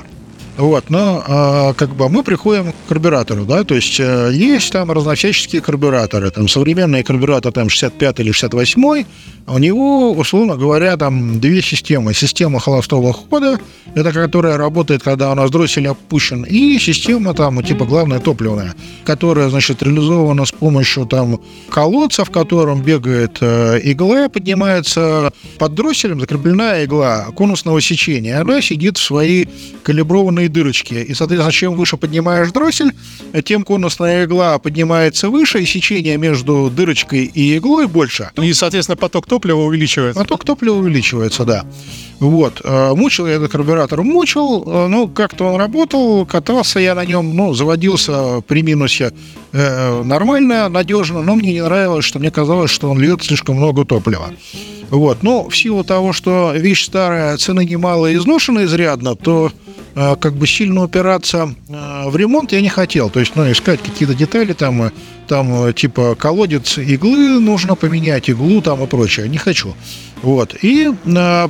Вот, 0.58 0.90
но 0.90 1.24
а, 1.28 1.74
как 1.74 1.96
бы 1.96 2.10
мы 2.10 2.24
приходим 2.24 2.72
к 2.72 2.90
карбюратору, 2.90 3.46
да, 3.46 3.64
то 3.64 3.76
есть 3.76 4.00
а, 4.00 4.30
есть 4.30 4.72
там 4.72 4.92
разночащие 4.92 5.62
карбюраторы, 5.62 6.32
там 6.32 6.48
современный 6.48 7.04
карбюратор 7.04 7.52
там 7.52 7.70
65 7.70 8.20
или 8.22 8.32
68, 8.32 9.06
у 9.50 9.58
него, 9.60 10.12
условно 10.12 10.58
говоря, 10.58 10.98
там 10.98 11.40
две 11.40 11.62
системы. 11.62 12.14
Система 12.14 12.60
холостого 12.60 13.14
хода, 13.14 13.60
это 13.96 14.12
которая 14.12 14.58
работает, 14.58 15.04
когда 15.04 15.32
у 15.32 15.36
нас 15.36 15.50
дроссель 15.52 15.88
опущен, 15.88 16.44
и 16.44 16.78
система 16.80 17.34
там 17.34 17.64
типа 17.64 17.86
главная 17.86 18.20
топливная, 18.20 18.76
которая, 19.06 19.50
значит, 19.50 19.82
реализована 19.84 20.46
с 20.46 20.52
помощью 20.52 21.06
там 21.06 21.40
колодца, 21.70 22.26
в 22.26 22.32
котором 22.32 22.82
бегает 22.82 23.38
э, 23.40 23.80
игла, 23.84 24.28
поднимается 24.28 25.32
под 25.60 25.76
дросселем, 25.76 26.20
закреплена 26.20 26.84
игла 26.84 27.28
конусного 27.36 27.80
сечения, 27.80 28.42
она 28.42 28.62
сидит 28.62 28.98
в 28.98 29.02
своей 29.02 29.48
калиброванной 30.48 30.50
дырочки. 30.50 30.94
И, 30.94 31.14
соответственно, 31.14 31.52
чем 31.52 31.76
выше 31.76 31.98
поднимаешь 31.98 32.52
дроссель, 32.52 32.92
тем 33.44 33.64
конусная 33.64 34.26
игла 34.26 34.58
поднимается 34.60 35.30
выше, 35.30 35.62
и 35.62 35.66
сечение 35.66 36.18
между 36.18 36.70
дырочкой 36.70 37.26
и 37.26 37.58
иглой 37.58 37.88
больше. 37.88 38.32
И, 38.42 38.54
соответственно, 38.54 38.98
поток 38.98 39.28
топлива 39.28 39.62
увеличивается. 39.62 40.20
Поток 40.20 40.44
топлива 40.44 40.76
увеличивается, 40.76 41.46
да. 41.46 41.66
Вот. 42.20 42.62
Э, 42.64 42.94
мучил 42.96 43.28
я 43.28 43.34
этот 43.34 43.52
карбюратор, 43.52 44.02
мучил, 44.02 44.64
э, 44.66 44.88
ну, 44.88 45.08
как-то 45.08 45.46
он 45.46 45.60
работал, 45.60 46.26
катался 46.26 46.80
я 46.80 46.96
на 46.96 47.06
нем, 47.06 47.36
ну, 47.36 47.54
заводился 47.54 48.42
при 48.42 48.64
минусе 48.64 49.12
э, 49.54 50.04
нормально, 50.04 50.68
надежно, 50.68 51.22
но 51.22 51.36
мне 51.36 51.54
не 51.54 51.62
нравилось, 51.62 52.06
что 52.06 52.18
мне 52.20 52.32
казалось, 52.32 52.72
что 52.72 52.90
он 52.90 53.00
льет 53.00 53.24
слишком 53.24 53.58
много 53.58 53.86
топлива. 53.86 54.30
Вот. 54.90 55.24
Но 55.24 55.50
в 55.50 55.56
силу 55.56 55.84
того, 55.84 56.14
что 56.14 56.54
вещь 56.56 56.86
старая, 56.86 57.38
цены 57.38 57.66
немалые, 57.66 58.18
изношена 58.18 58.64
изрядно, 58.64 59.16
то 59.16 59.52
э, 59.96 60.16
как 60.20 60.34
бы 60.38 60.48
сильно 60.48 60.84
упираться 60.84 61.54
э, 61.68 62.10
в 62.10 62.16
ремонт 62.16 62.52
я 62.52 62.62
не 62.62 62.70
хотел. 62.70 63.10
То 63.10 63.20
есть, 63.20 63.36
ну, 63.36 63.52
искать 63.52 63.82
какие-то 63.82 64.14
детали 64.14 64.54
там, 64.54 64.84
э, 64.84 64.92
там 65.28 65.74
типа 65.74 66.16
колодец 66.16 66.78
иглы 66.78 67.40
нужно 67.40 67.76
поменять, 67.76 68.30
иглу 68.30 68.62
там 68.62 68.84
и 68.84 68.88
прочее. 68.88 69.28
Не 69.28 69.38
хочу. 69.38 69.76
Вот. 70.22 70.56
И 70.62 70.92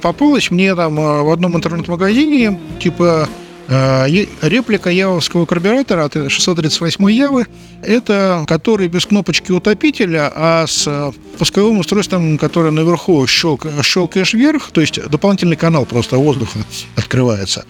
попалось 0.01 0.51
мне 0.51 0.75
там 0.75 0.95
в 0.95 1.31
одном 1.31 1.55
интернет-магазине, 1.55 2.59
типа 2.79 3.07
Э, 3.07 3.25
реплика 3.67 4.89
явовского 4.89 5.45
карбюратора 5.45 6.05
от 6.05 6.31
638 6.31 7.11
Явы– 7.11 7.47
это 7.81 8.45
который 8.47 8.87
без 8.87 9.05
кнопочки 9.05 9.51
утопителя, 9.51 10.31
а 10.33 10.65
с 10.67 10.85
э, 10.87 11.11
пусковым 11.37 11.79
устройством, 11.79 12.37
которое 12.37 12.71
наверху 12.71 13.25
щелк, 13.27 13.65
щелкаешь 13.83 14.33
вверх, 14.33 14.71
то 14.71 14.81
есть 14.81 14.99
дополнительный 15.09 15.55
канал 15.55 15.85
просто 15.85 16.17
воздуха 16.17 16.59
открывается. 16.95 17.65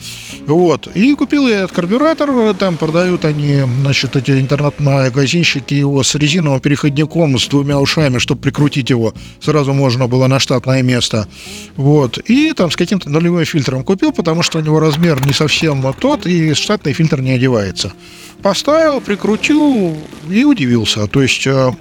Вот. 0.46 0.88
И 0.96 1.14
купил 1.16 1.48
я 1.48 1.62
этот 1.62 1.74
карбюратор, 1.74 2.54
там 2.54 2.78
продают 2.78 3.26
они, 3.26 3.64
значит, 3.82 4.16
эти 4.16 4.32
интернет-магазинщики 4.32 5.74
его 5.74 6.04
с 6.04 6.16
резиновым 6.16 6.60
переходником, 6.62 7.38
с 7.38 7.48
двумя 7.48 7.80
ушами, 7.80 8.20
чтобы 8.20 8.42
прикрутить 8.42 8.90
его, 8.90 9.14
сразу 9.42 9.74
можно 9.74 10.08
было 10.08 10.28
на 10.28 10.40
штатное 10.40 10.82
место. 10.84 11.28
Вот. 11.76 12.18
И 12.18 12.54
там 12.54 12.72
с 12.72 12.76
каким-то 12.76 13.10
нулевым 13.10 13.46
фильтром 13.46 13.84
купил, 13.84 14.12
потому 14.12 14.42
что 14.42 14.60
у 14.60 14.62
него 14.62 14.80
размер 14.80 15.26
не 15.26 15.34
совсем 15.34 15.82
вот 15.88 15.98
тот, 15.98 16.26
и 16.26 16.54
штатный 16.54 16.94
фильтр 16.94 17.22
не 17.22 17.32
одевается. 17.32 17.94
Поставил, 18.42 19.02
прикрутил 19.02 19.98
и 20.30 20.44
удивился. 20.44 21.08
То 21.08 21.22
есть 21.22 21.48
э, 21.48 21.72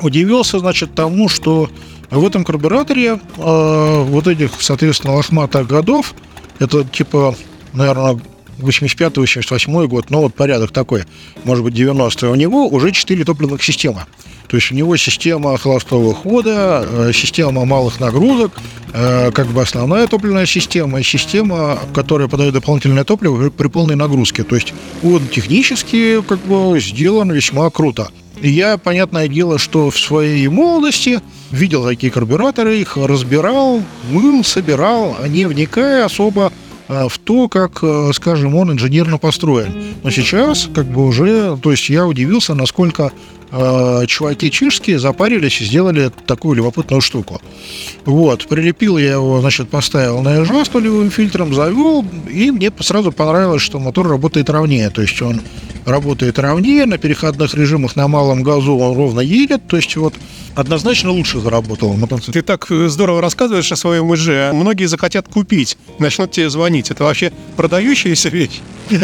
удивился, 0.00 0.58
значит, 0.58 0.94
тому, 0.94 1.28
что 1.28 1.70
в 2.10 2.26
этом 2.26 2.44
карбюраторе 2.44 3.20
э, 3.36 4.02
вот 4.02 4.26
этих, 4.26 4.60
соответственно, 4.60 5.14
лохматых 5.14 5.66
годов, 5.66 6.14
это 6.58 6.84
типа, 6.84 7.36
наверное, 7.72 8.20
85-88 8.58 9.86
год, 9.86 10.10
ну 10.10 10.20
вот 10.20 10.34
порядок 10.34 10.72
такой, 10.72 11.04
может 11.44 11.64
быть 11.64 11.74
90 11.74 12.28
у 12.30 12.34
него 12.34 12.68
уже 12.68 12.92
4 12.92 13.24
топливных 13.24 13.62
системы. 13.62 14.06
То 14.48 14.56
есть 14.56 14.72
у 14.72 14.74
него 14.74 14.96
система 14.96 15.56
холостого 15.58 16.14
хода, 16.14 16.86
э, 16.88 17.12
система 17.12 17.66
малых 17.66 18.00
нагрузок, 18.00 18.52
э, 18.94 19.30
как 19.30 19.46
бы 19.48 19.60
основная 19.60 20.06
топливная 20.06 20.46
система 20.46 21.02
система, 21.02 21.78
которая 21.94 22.28
подает 22.28 22.54
дополнительное 22.54 23.04
топливо 23.04 23.50
при 23.50 23.68
полной 23.68 23.94
нагрузке. 23.94 24.44
То 24.44 24.54
есть 24.54 24.72
он 25.02 25.26
технически 25.28 26.22
как 26.22 26.38
бы 26.40 26.80
сделан 26.80 27.30
весьма 27.30 27.68
круто. 27.70 28.08
И 28.40 28.50
я, 28.50 28.78
понятное 28.78 29.28
дело, 29.28 29.58
что 29.58 29.90
в 29.90 29.98
своей 29.98 30.48
молодости 30.48 31.20
видел 31.50 31.84
такие 31.84 32.10
карбюраторы, 32.10 32.78
их 32.78 32.96
разбирал, 32.96 33.82
мыл, 34.10 34.44
собирал, 34.44 35.16
не 35.26 35.44
вникая 35.44 36.04
особо 36.04 36.52
в 36.88 37.18
то, 37.18 37.48
как, 37.48 37.80
э, 37.82 38.10
скажем, 38.14 38.54
он 38.54 38.72
инженерно 38.72 39.18
построен. 39.18 39.94
Но 40.02 40.10
сейчас, 40.10 40.68
как 40.74 40.86
бы 40.86 41.06
уже, 41.06 41.56
то 41.58 41.70
есть 41.70 41.88
я 41.90 42.06
удивился, 42.06 42.54
насколько 42.54 43.12
э, 43.50 44.04
чуваки 44.06 44.50
чешские 44.50 44.98
запарились 44.98 45.60
и 45.60 45.64
сделали 45.64 46.10
такую 46.26 46.56
любопытную 46.56 47.00
штуку. 47.00 47.40
Вот, 48.04 48.46
прилепил 48.48 48.98
я 48.98 49.12
его, 49.12 49.40
значит, 49.40 49.68
поставил 49.68 50.22
на 50.22 50.36
ежа 50.36 50.64
с 50.64 50.72
нулевым 50.72 51.10
фильтром, 51.10 51.54
завел, 51.54 52.04
и 52.28 52.50
мне 52.50 52.72
сразу 52.80 53.12
понравилось, 53.12 53.62
что 53.62 53.78
мотор 53.78 54.08
работает 54.08 54.50
ровнее, 54.50 54.90
то 54.90 55.02
есть 55.02 55.20
он 55.22 55.40
работает 55.84 56.38
ровнее, 56.38 56.86
на 56.86 56.98
переходных 56.98 57.54
режимах 57.54 57.96
на 57.96 58.08
малом 58.08 58.42
газу 58.42 58.76
он 58.76 58.96
ровно 58.96 59.20
едет, 59.20 59.66
то 59.66 59.76
есть 59.76 59.96
вот 59.96 60.14
однозначно 60.54 61.10
лучше 61.10 61.40
заработал 61.40 61.94
мотоцикл. 61.94 62.32
Ты 62.32 62.42
так 62.42 62.70
э, 62.70 62.88
здорово 62.88 63.20
рассказываешь 63.20 63.70
о 63.72 63.76
своем 63.76 64.12
ИЖ, 64.14 64.52
многие 64.52 64.86
захотят 64.86 65.28
купить, 65.28 65.78
начнут 65.98 66.30
тебе 66.30 66.50
звонить. 66.50 66.90
Это 66.90 67.04
вообще 67.04 67.32
продающаяся 67.56 68.28
вещь? 68.28 68.60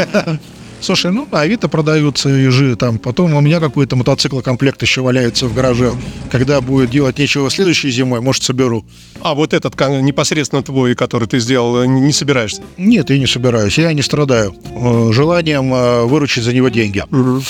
Слушай, 0.85 1.13
ну, 1.13 1.27
на 1.33 1.41
Авито 1.41 1.69
продаются 1.69 2.29
ежи, 2.29 2.77
там, 2.77 2.99
потом 2.99 3.33
у 3.33 3.41
меня 3.41 3.59
какой-то 3.59 3.97
мотоциклокомплект 3.97 4.83
еще 4.83 5.01
валяется 5.01 5.47
в 5.47 5.55
гараже. 5.55 5.93
Когда 6.31 6.61
будет 6.61 6.91
делать 6.91 7.19
нечего 7.19 7.49
следующей 7.49 7.91
зимой, 7.91 8.21
может, 8.21 8.43
соберу. 8.43 8.85
А 9.23 9.35
вот 9.35 9.55
этот 9.55 9.81
непосредственно 9.81 10.63
твой, 10.63 10.95
который 10.95 11.27
ты 11.27 11.39
сделал, 11.39 11.85
э, 11.85 11.87
не 11.87 12.13
собираешься? 12.13 12.61
Нет, 12.77 13.09
я 13.09 13.19
не 13.19 13.27
собираюсь, 13.27 13.79
я 13.79 13.95
не 13.95 14.03
страдаю 14.03 14.55
э, 14.55 15.13
желанием 15.13 15.73
э, 15.73 16.05
выручить 16.05 16.45
за 16.45 16.53
него 16.53 16.69
деньги. 16.69 17.03
Угу 17.11 17.43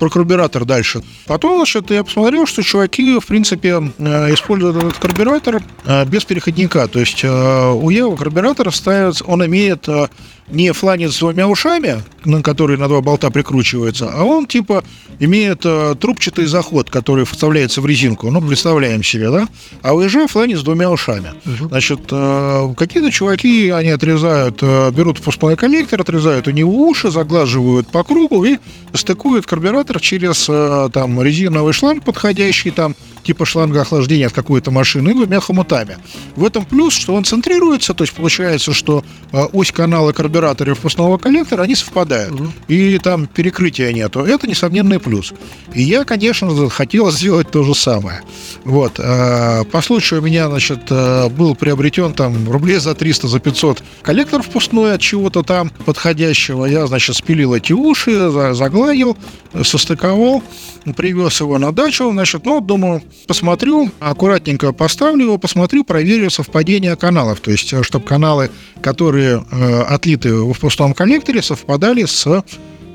про 0.00 0.10
карбюратор 0.10 0.64
дальше. 0.64 1.02
Потом, 1.24 1.56
значит, 1.56 1.90
я 1.92 2.02
посмотрел, 2.02 2.46
что 2.46 2.62
чуваки, 2.62 3.18
в 3.20 3.26
принципе, 3.26 3.70
используют 4.32 4.76
этот 4.76 4.98
карбюратор 4.98 5.62
без 6.08 6.24
переходника. 6.24 6.88
То 6.88 6.98
есть 6.98 7.24
у 7.24 7.88
Ева 7.88 8.16
карбюратор 8.16 8.74
ставится, 8.74 9.24
он 9.24 9.46
имеет 9.46 9.88
не 10.48 10.72
фланец 10.72 11.14
с 11.14 11.18
двумя 11.18 11.48
ушами, 11.48 12.02
на 12.24 12.42
который 12.42 12.76
на 12.76 12.88
два 12.88 13.00
болта 13.00 13.30
прикручивается, 13.30 14.10
а 14.12 14.24
он 14.24 14.46
типа 14.46 14.84
имеет 15.18 15.60
э, 15.64 15.94
трубчатый 15.98 16.46
заход, 16.46 16.90
который 16.90 17.24
вставляется 17.24 17.80
в 17.80 17.86
резинку. 17.86 18.30
Ну, 18.30 18.40
представляем 18.40 19.02
себе, 19.02 19.30
да? 19.30 19.48
А 19.82 19.94
у 19.94 20.00
ежа 20.00 20.26
фланец 20.26 20.60
с 20.60 20.62
двумя 20.62 20.90
ушами. 20.90 21.32
Значит, 21.44 22.00
э, 22.10 22.74
какие-то 22.76 23.10
чуваки, 23.10 23.70
они 23.70 23.90
отрезают, 23.90 24.58
э, 24.62 24.90
берут 24.90 25.18
впускной 25.18 25.56
коллектор, 25.56 26.00
отрезают 26.00 26.48
у 26.48 26.50
него 26.50 26.88
уши, 26.88 27.10
заглаживают 27.10 27.88
по 27.88 28.04
кругу 28.04 28.44
и 28.44 28.58
стыкуют 28.92 29.46
карбюратор 29.46 30.00
через 30.00 30.46
э, 30.48 30.88
там 30.92 31.22
резиновый 31.22 31.72
шланг 31.72 32.04
подходящий, 32.04 32.70
там 32.70 32.94
типа 33.24 33.44
шланга 33.46 33.80
охлаждения 33.80 34.26
от 34.26 34.32
какой-то 34.32 34.70
машины 34.70 35.10
и 35.10 35.14
двумя 35.14 35.40
хомутами. 35.40 35.96
В 36.36 36.44
этом 36.44 36.64
плюс, 36.64 36.94
что 36.94 37.14
он 37.14 37.24
центрируется, 37.24 37.94
то 37.94 38.04
есть 38.04 38.14
получается, 38.14 38.72
что 38.72 39.02
э, 39.32 39.42
ось 39.52 39.72
канала 39.72 40.12
карбюратора 40.12 40.72
и 40.72 40.74
впускного 40.74 41.18
коллектора, 41.18 41.62
они 41.62 41.74
совпадают. 41.74 42.34
И 42.68 42.98
там 42.98 43.26
перекрытия 43.26 43.92
нету. 43.92 44.20
Это 44.20 44.46
несомненный 44.46 45.00
плюс. 45.00 45.32
И 45.74 45.82
я, 45.82 46.04
конечно, 46.04 46.68
хотел 46.70 47.10
сделать 47.10 47.50
то 47.50 47.62
же 47.64 47.74
самое. 47.74 48.22
Вот. 48.64 48.94
э, 48.98 49.64
По 49.72 49.80
случаю 49.82 50.20
у 50.20 50.24
меня, 50.24 50.48
значит, 50.48 50.80
э, 50.90 51.28
был 51.30 51.54
приобретен 51.54 52.12
там 52.12 52.50
рублей 52.50 52.76
за 52.78 52.94
300, 52.94 53.28
за 53.28 53.40
500 53.40 53.82
коллектор 54.02 54.42
впускной 54.42 54.94
от 54.94 55.00
чего-то 55.00 55.42
там 55.42 55.70
подходящего. 55.86 56.66
Я, 56.66 56.86
значит, 56.86 57.16
спилил 57.16 57.54
эти 57.54 57.72
уши, 57.72 58.12
за- 58.30 58.54
загладил, 58.54 59.16
состыковал, 59.62 60.42
привез 60.96 61.40
его 61.40 61.58
на 61.58 61.72
дачу, 61.72 62.10
значит, 62.12 62.44
ну, 62.44 62.60
думаю, 62.60 63.02
посмотрю, 63.26 63.90
аккуратненько 64.00 64.72
поставлю 64.72 65.24
его, 65.24 65.38
посмотрю, 65.38 65.84
проверю 65.84 66.30
совпадение 66.30 66.96
каналов. 66.96 67.40
То 67.40 67.50
есть, 67.50 67.84
чтобы 67.84 68.04
каналы, 68.04 68.50
которые 68.82 69.44
э, 69.50 69.82
отлиты 69.82 70.34
в 70.34 70.58
пустом 70.58 70.94
коллекторе, 70.94 71.42
совпадали 71.42 72.04
с 72.04 72.44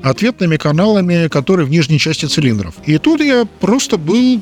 ответными 0.02 0.56
каналами, 0.56 1.28
которые 1.28 1.66
в 1.66 1.70
нижней 1.70 1.98
части 1.98 2.26
цилиндров. 2.26 2.74
И 2.86 2.98
тут 2.98 3.20
я 3.20 3.46
просто 3.60 3.96
был 3.98 4.40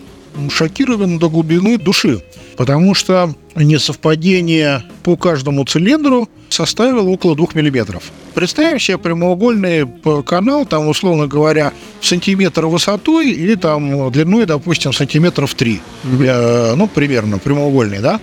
шокирован 0.50 1.18
до 1.18 1.28
глубины 1.28 1.78
души, 1.78 2.22
потому 2.56 2.94
что 2.94 3.34
несовпадение 3.56 4.82
по 5.02 5.16
каждому 5.16 5.64
цилиндру 5.64 6.28
составило 6.48 7.08
около 7.08 7.34
2 7.36 7.48
миллиметров. 7.54 8.02
Представим 8.34 8.78
себе 8.78 8.98
прямоугольный 8.98 9.86
п- 9.86 10.22
канал, 10.22 10.64
там, 10.66 10.88
условно 10.88 11.26
говоря, 11.26 11.72
сантиметр 12.00 12.66
высотой 12.66 13.30
или 13.30 13.54
там 13.54 14.10
длиной, 14.10 14.46
допустим, 14.46 14.92
сантиметров 14.92 15.54
3. 15.54 15.80
Э, 16.20 16.74
ну, 16.76 16.86
примерно, 16.88 17.38
прямоугольный, 17.38 17.98
да? 18.00 18.20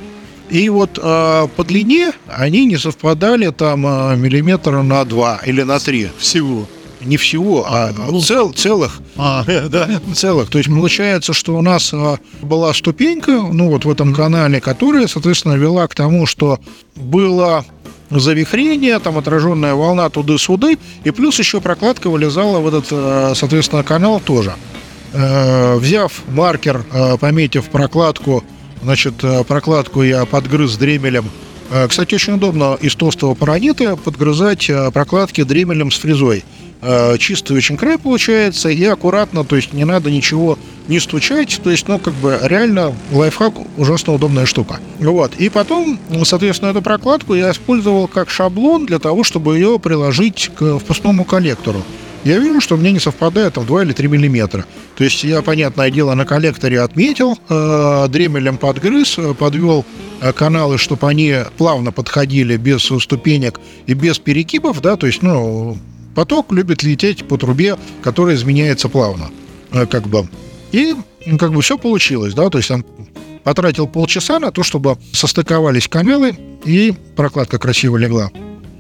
И 0.50 0.70
вот 0.70 1.00
э, 1.02 1.48
по 1.56 1.64
длине 1.64 2.12
они 2.28 2.66
не 2.66 2.78
совпадали 2.78 3.50
там 3.52 3.86
э, 3.86 4.16
миллиметра 4.16 4.82
на 4.84 5.04
2 5.04 5.42
или 5.46 5.64
на 5.64 5.80
3. 5.80 6.10
Всего. 6.18 6.68
Не 7.06 7.18
всего, 7.18 7.66
а 7.68 7.94
цел, 8.22 8.52
целых 8.52 9.00
А, 9.16 9.44
да. 9.70 10.02
целых. 10.14 10.50
То 10.50 10.58
есть 10.58 10.70
получается, 10.70 11.34
что 11.34 11.56
у 11.56 11.62
нас 11.62 11.94
а, 11.94 12.18
была 12.42 12.74
ступенька, 12.74 13.32
ну 13.32 13.70
вот 13.70 13.86
в 13.86 13.90
этом 13.90 14.14
канале, 14.14 14.60
которая, 14.60 15.08
соответственно, 15.08 15.54
вела 15.54 15.88
к 15.88 15.94
тому, 15.96 16.26
что 16.26 16.60
было 16.96 17.64
завихрение, 18.10 19.00
там 19.00 19.18
отраженная 19.18 19.74
волна 19.74 20.10
туды-суды, 20.10 20.78
и 21.04 21.12
плюс 21.12 21.40
еще 21.40 21.62
прокладка 21.62 22.10
вылезала 22.10 22.60
в 22.60 22.68
этот, 22.68 22.88
э, 22.92 23.34
соответственно, 23.36 23.84
канал 23.84 24.20
тоже. 24.20 24.54
Э, 25.14 25.78
Взяв 25.78 26.12
маркер, 26.28 26.86
э, 26.92 27.18
пометив 27.18 27.66
прокладку, 27.66 28.44
значит, 28.84 29.16
прокладку 29.48 30.04
я 30.04 30.26
подгрыз 30.26 30.78
дремелем. 30.78 31.30
Кстати, 31.90 32.14
очень 32.14 32.34
удобно 32.34 32.78
из 32.80 32.96
толстого 32.96 33.34
паранита 33.34 33.96
подгрызать 33.96 34.70
прокладки 34.94 35.44
дремелем 35.44 35.90
с 35.90 35.98
фрезой. 35.98 36.44
Э, 36.88 37.18
Чистый 37.18 37.58
очень 37.58 37.78
край 37.78 37.98
получается 37.98 38.70
и 38.70 38.84
аккуратно, 38.86 39.44
то 39.44 39.56
есть 39.56 39.74
не 39.74 39.86
надо 39.86 40.12
ничего 40.12 40.60
не 40.88 41.00
стучать, 41.00 41.60
то 41.64 41.72
есть, 41.72 41.88
ну, 41.88 41.98
как 41.98 42.14
бы 42.14 42.38
реально 42.44 42.94
лайфхак 43.12 43.54
ужасно 43.78 44.14
удобная 44.14 44.46
штука. 44.46 44.80
Вот. 45.00 45.36
И 45.38 45.50
потом, 45.50 46.00
соответственно, 46.24 46.70
эту 46.70 46.84
прокладку 46.84 47.34
я 47.34 47.52
использовал 47.52 48.08
как 48.08 48.30
шаблон 48.30 48.86
для 48.86 49.00
того, 49.00 49.24
чтобы 49.24 49.56
ее 49.56 49.80
приложить 49.80 50.52
к 50.56 50.78
впускному 50.78 51.26
коллектору. 51.26 51.82
Я 52.24 52.38
вижу, 52.38 52.62
что 52.62 52.78
мне 52.78 52.92
не 52.92 53.00
совпадает 53.00 53.54
там 53.56 53.66
2 53.66 53.84
или 53.84 53.94
3 53.94 54.08
миллиметра. 54.08 54.66
То 54.96 55.04
есть 55.04 55.24
я, 55.24 55.42
понятное 55.42 55.90
дело, 55.90 56.14
на 56.14 56.26
коллекторе 56.26 56.82
отметил, 56.82 57.38
э, 57.50 58.08
дремелем 58.10 58.58
подгрыз, 58.58 59.18
э, 59.18 59.34
подвел 59.34 59.86
э, 60.22 60.34
каналы, 60.34 60.78
чтобы 60.78 61.08
они 61.08 61.36
плавно 61.58 61.92
подходили 61.92 62.58
без 62.58 62.82
ступенек 62.82 63.60
и 63.88 63.94
без 63.94 64.20
перекипов, 64.20 64.82
да, 64.82 64.98
то 64.98 65.08
есть, 65.08 65.22
ну, 65.22 65.78
поток 66.16 66.52
любит 66.52 66.82
лететь 66.82 67.28
по 67.28 67.38
трубе, 67.38 67.78
которая 68.02 68.36
изменяется 68.36 68.90
плавно, 68.90 69.30
э, 69.72 69.86
как 69.86 70.08
бы. 70.08 70.28
И 70.72 70.96
как 71.40 71.54
бы 71.54 71.62
все 71.62 71.78
получилось, 71.78 72.34
да, 72.34 72.50
то 72.50 72.58
есть 72.58 72.70
там 72.70 72.86
потратил 73.44 73.88
полчаса 73.88 74.40
на 74.40 74.52
то, 74.52 74.64
чтобы 74.64 74.98
состыковались 75.14 75.88
каналы 75.88 76.36
и 76.66 76.94
прокладка 77.16 77.60
красиво 77.60 77.98
легла. 77.98 78.32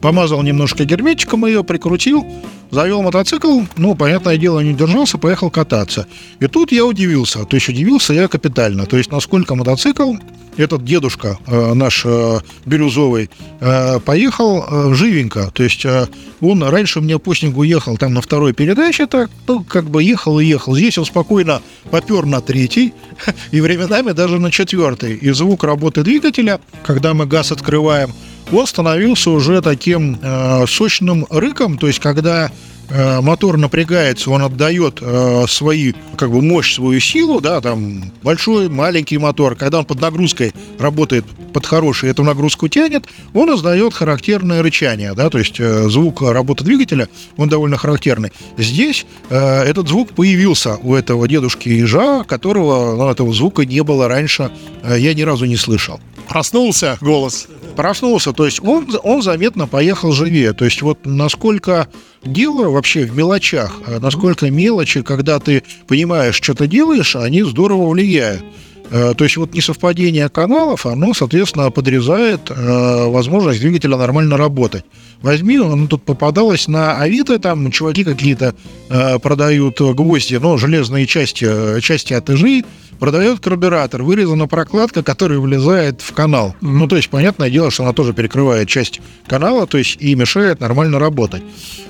Помазал 0.02 0.44
немножко 0.44 0.86
герметиком 0.86 1.46
ее, 1.46 1.64
прикрутил, 1.64 2.26
завел 2.70 3.02
мотоцикл, 3.02 3.62
ну, 3.78 3.96
понятное 3.96 4.38
дело, 4.38 4.60
не 4.60 4.74
держался, 4.74 5.18
поехал 5.18 5.50
кататься. 5.50 6.08
И 6.40 6.48
тут 6.48 6.72
я 6.72 6.86
удивился, 6.86 7.46
то 7.46 7.56
есть 7.56 7.70
удивился 7.70 8.14
я 8.14 8.28
капитально, 8.28 8.86
то 8.86 8.98
есть 8.98 9.12
насколько 9.12 9.56
мотоцикл, 9.56 10.16
этот 10.58 10.84
дедушка 10.84 11.38
э, 11.48 11.74
наш 11.74 12.04
э, 12.06 12.40
бирюзовый, 12.66 13.30
э, 13.60 14.00
поехал 14.00 14.64
э, 14.64 14.94
живенько, 14.94 15.52
то 15.54 15.64
есть 15.64 15.86
э, 15.86 16.08
он 16.42 16.64
раньше 16.64 17.02
мне 17.02 17.20
по 17.20 17.34
снегу 17.34 17.64
ехал 17.64 17.98
там 17.98 18.14
на 18.14 18.22
второй 18.22 18.54
передаче, 18.54 19.08
так, 19.08 19.30
ну, 19.48 19.64
как 19.64 19.86
бы 19.86 20.04
ехал 20.04 20.40
и 20.40 20.46
ехал. 20.46 20.76
Здесь 20.76 20.98
он 20.98 21.06
спокойно 21.06 21.62
попер 21.90 22.26
на 22.26 22.42
третий 22.42 22.94
и 23.52 23.62
временами 23.62 24.12
даже 24.12 24.40
на 24.40 24.52
четвертый. 24.52 25.16
И 25.16 25.32
звук 25.32 25.64
работы 25.64 26.04
двигателя, 26.04 26.60
когда 26.84 27.14
мы 27.14 27.26
газ 27.26 27.52
открываем, 27.52 28.14
он 28.52 28.68
становился 28.68 29.32
уже 29.32 29.62
таким 29.62 30.20
э, 30.22 30.66
сочным 30.68 31.26
рыком, 31.30 31.78
то 31.78 31.88
есть 31.88 32.00
когда 32.00 32.52
мотор 32.90 33.58
напрягается, 33.58 34.32
он 34.32 34.42
отдает 34.42 35.00
э, 35.02 35.46
свои, 35.48 35.94
как 36.18 36.32
бы 36.32 36.42
мощь, 36.42 36.76
свою 36.76 37.00
силу, 37.00 37.42
да, 37.42 37.62
там 37.62 38.12
большой, 38.24 38.70
маленький 38.70 39.18
мотор, 39.18 39.56
когда 39.56 39.80
он 39.80 39.86
под 39.86 40.02
нагрузкой 40.02 40.54
работает 40.80 41.26
под 41.54 41.66
хороший, 41.66 42.10
эту 42.10 42.24
нагрузку 42.24 42.68
тянет, 42.68 43.06
он 43.34 43.54
издает 43.56 43.94
характерное 43.94 44.62
рычание, 44.62 45.14
да, 45.14 45.30
то 45.30 45.38
есть 45.38 45.60
э, 45.60 45.90
звук 45.90 46.22
работы 46.22 46.64
двигателя, 46.64 47.08
он 47.38 47.50
довольно 47.50 47.78
характерный. 47.78 48.32
Здесь 48.58 49.06
э, 49.30 49.64
этот 49.64 49.88
звук 49.88 50.12
появился 50.12 50.76
у 50.76 50.94
этого 50.96 51.28
дедушки 51.28 51.70
ежа, 51.70 52.24
которого, 52.24 52.96
ну, 52.96 53.10
этого 53.10 53.34
звука 53.34 53.66
не 53.66 53.84
было 53.84 54.08
раньше, 54.08 54.52
э, 54.84 54.98
я 55.00 55.14
ни 55.14 55.22
разу 55.22 55.46
не 55.46 55.58
слышал 55.58 56.00
Проснулся 56.28 56.98
голос. 57.02 57.48
проснулся, 57.76 58.34
то 58.34 58.46
есть 58.46 58.62
он, 58.64 58.88
он 59.04 59.22
заметно 59.22 59.68
поехал 59.68 60.12
живее. 60.12 60.54
То 60.54 60.66
есть 60.66 60.82
вот 60.82 61.00
насколько 61.06 61.88
дело 62.24 62.70
вообще 62.70 63.06
в 63.06 63.16
мелочах, 63.16 63.80
а 63.86 64.00
насколько 64.00 64.50
мелочи, 64.50 65.02
когда 65.02 65.40
ты 65.40 65.64
понимаешь, 65.88 66.36
что 66.36 66.54
ты 66.54 66.68
делаешь, 66.68 67.16
они 67.16 67.44
здорово 67.44 67.90
влияют. 67.90 68.44
Э, 68.92 69.14
То 69.16 69.24
есть 69.24 69.38
вот 69.38 69.54
несовпадение 69.54 70.30
каналов, 70.30 70.86
оно, 70.86 71.14
соответственно, 71.14 71.72
подрезает 71.72 72.50
э, 72.50 73.06
возможность 73.08 73.60
двигателя 73.60 73.98
нормально 73.98 74.38
работать. 74.38 74.86
Возьми, 75.22 75.58
он 75.58 75.88
тут 75.88 76.04
попадалось 76.04 76.68
на 76.68 76.98
Авито, 76.98 77.40
там 77.40 77.72
чуваки 77.72 78.04
какие-то 78.04 78.54
э, 78.90 79.20
продают 79.20 79.80
гвозди, 79.80 80.36
ну, 80.36 80.58
железные 80.58 81.08
части, 81.08 81.82
части 81.82 82.14
от 82.14 82.30
ижи, 82.30 82.64
продает 83.00 83.40
карбюратор, 83.40 84.04
вырезана 84.04 84.48
прокладка, 84.48 85.04
которая 85.04 85.40
влезает 85.40 86.02
в 86.02 86.14
канал. 86.14 86.56
Ну, 86.62 86.88
то 86.88 86.96
есть, 86.96 87.10
понятное 87.10 87.50
дело, 87.50 87.72
что 87.72 87.84
она 87.84 87.94
тоже 87.94 88.14
перекрывает 88.14 88.68
часть 88.68 89.02
канала, 89.28 89.68
то 89.68 89.78
есть, 89.78 89.98
и 90.00 90.16
мешает 90.16 90.60
нормально 90.60 91.00
работать. 91.00 91.44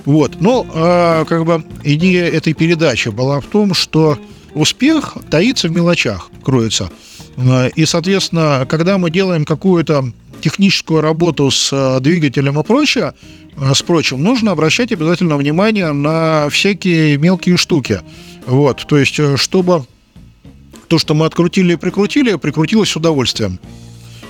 Вот. 0.05 0.39
Но, 0.39 0.65
э, 0.73 1.25
как 1.27 1.45
бы, 1.45 1.63
идея 1.83 2.29
этой 2.29 2.53
передачи 2.53 3.09
была 3.09 3.41
в 3.41 3.45
том, 3.45 3.73
что 3.73 4.17
успех 4.55 5.17
таится 5.29 5.67
в 5.67 5.71
мелочах, 5.71 6.29
кроется. 6.43 6.89
Э, 7.37 7.69
И, 7.75 7.85
соответственно, 7.85 8.65
когда 8.67 8.97
мы 8.97 9.11
делаем 9.11 9.45
какую-то 9.45 10.11
техническую 10.41 11.01
работу 11.01 11.51
с 11.51 11.71
э, 11.71 11.99
двигателем 11.99 12.59
и 12.59 12.63
прочее, 12.63 13.13
э, 13.57 13.73
с 13.73 13.81
прочим, 13.81 14.23
нужно 14.23 14.51
обращать 14.51 14.91
обязательно 14.91 15.37
внимание 15.37 15.91
на 15.91 16.49
всякие 16.49 17.17
мелкие 17.17 17.57
штуки. 17.57 18.01
Вот, 18.47 18.85
то 18.87 18.97
есть, 18.97 19.19
чтобы 19.37 19.85
то, 20.87 20.99
что 20.99 21.13
мы 21.13 21.25
открутили 21.25 21.73
и 21.73 21.77
прикрутили, 21.77 22.35
прикрутилось 22.35 22.89
с 22.89 22.95
удовольствием. 22.95 23.59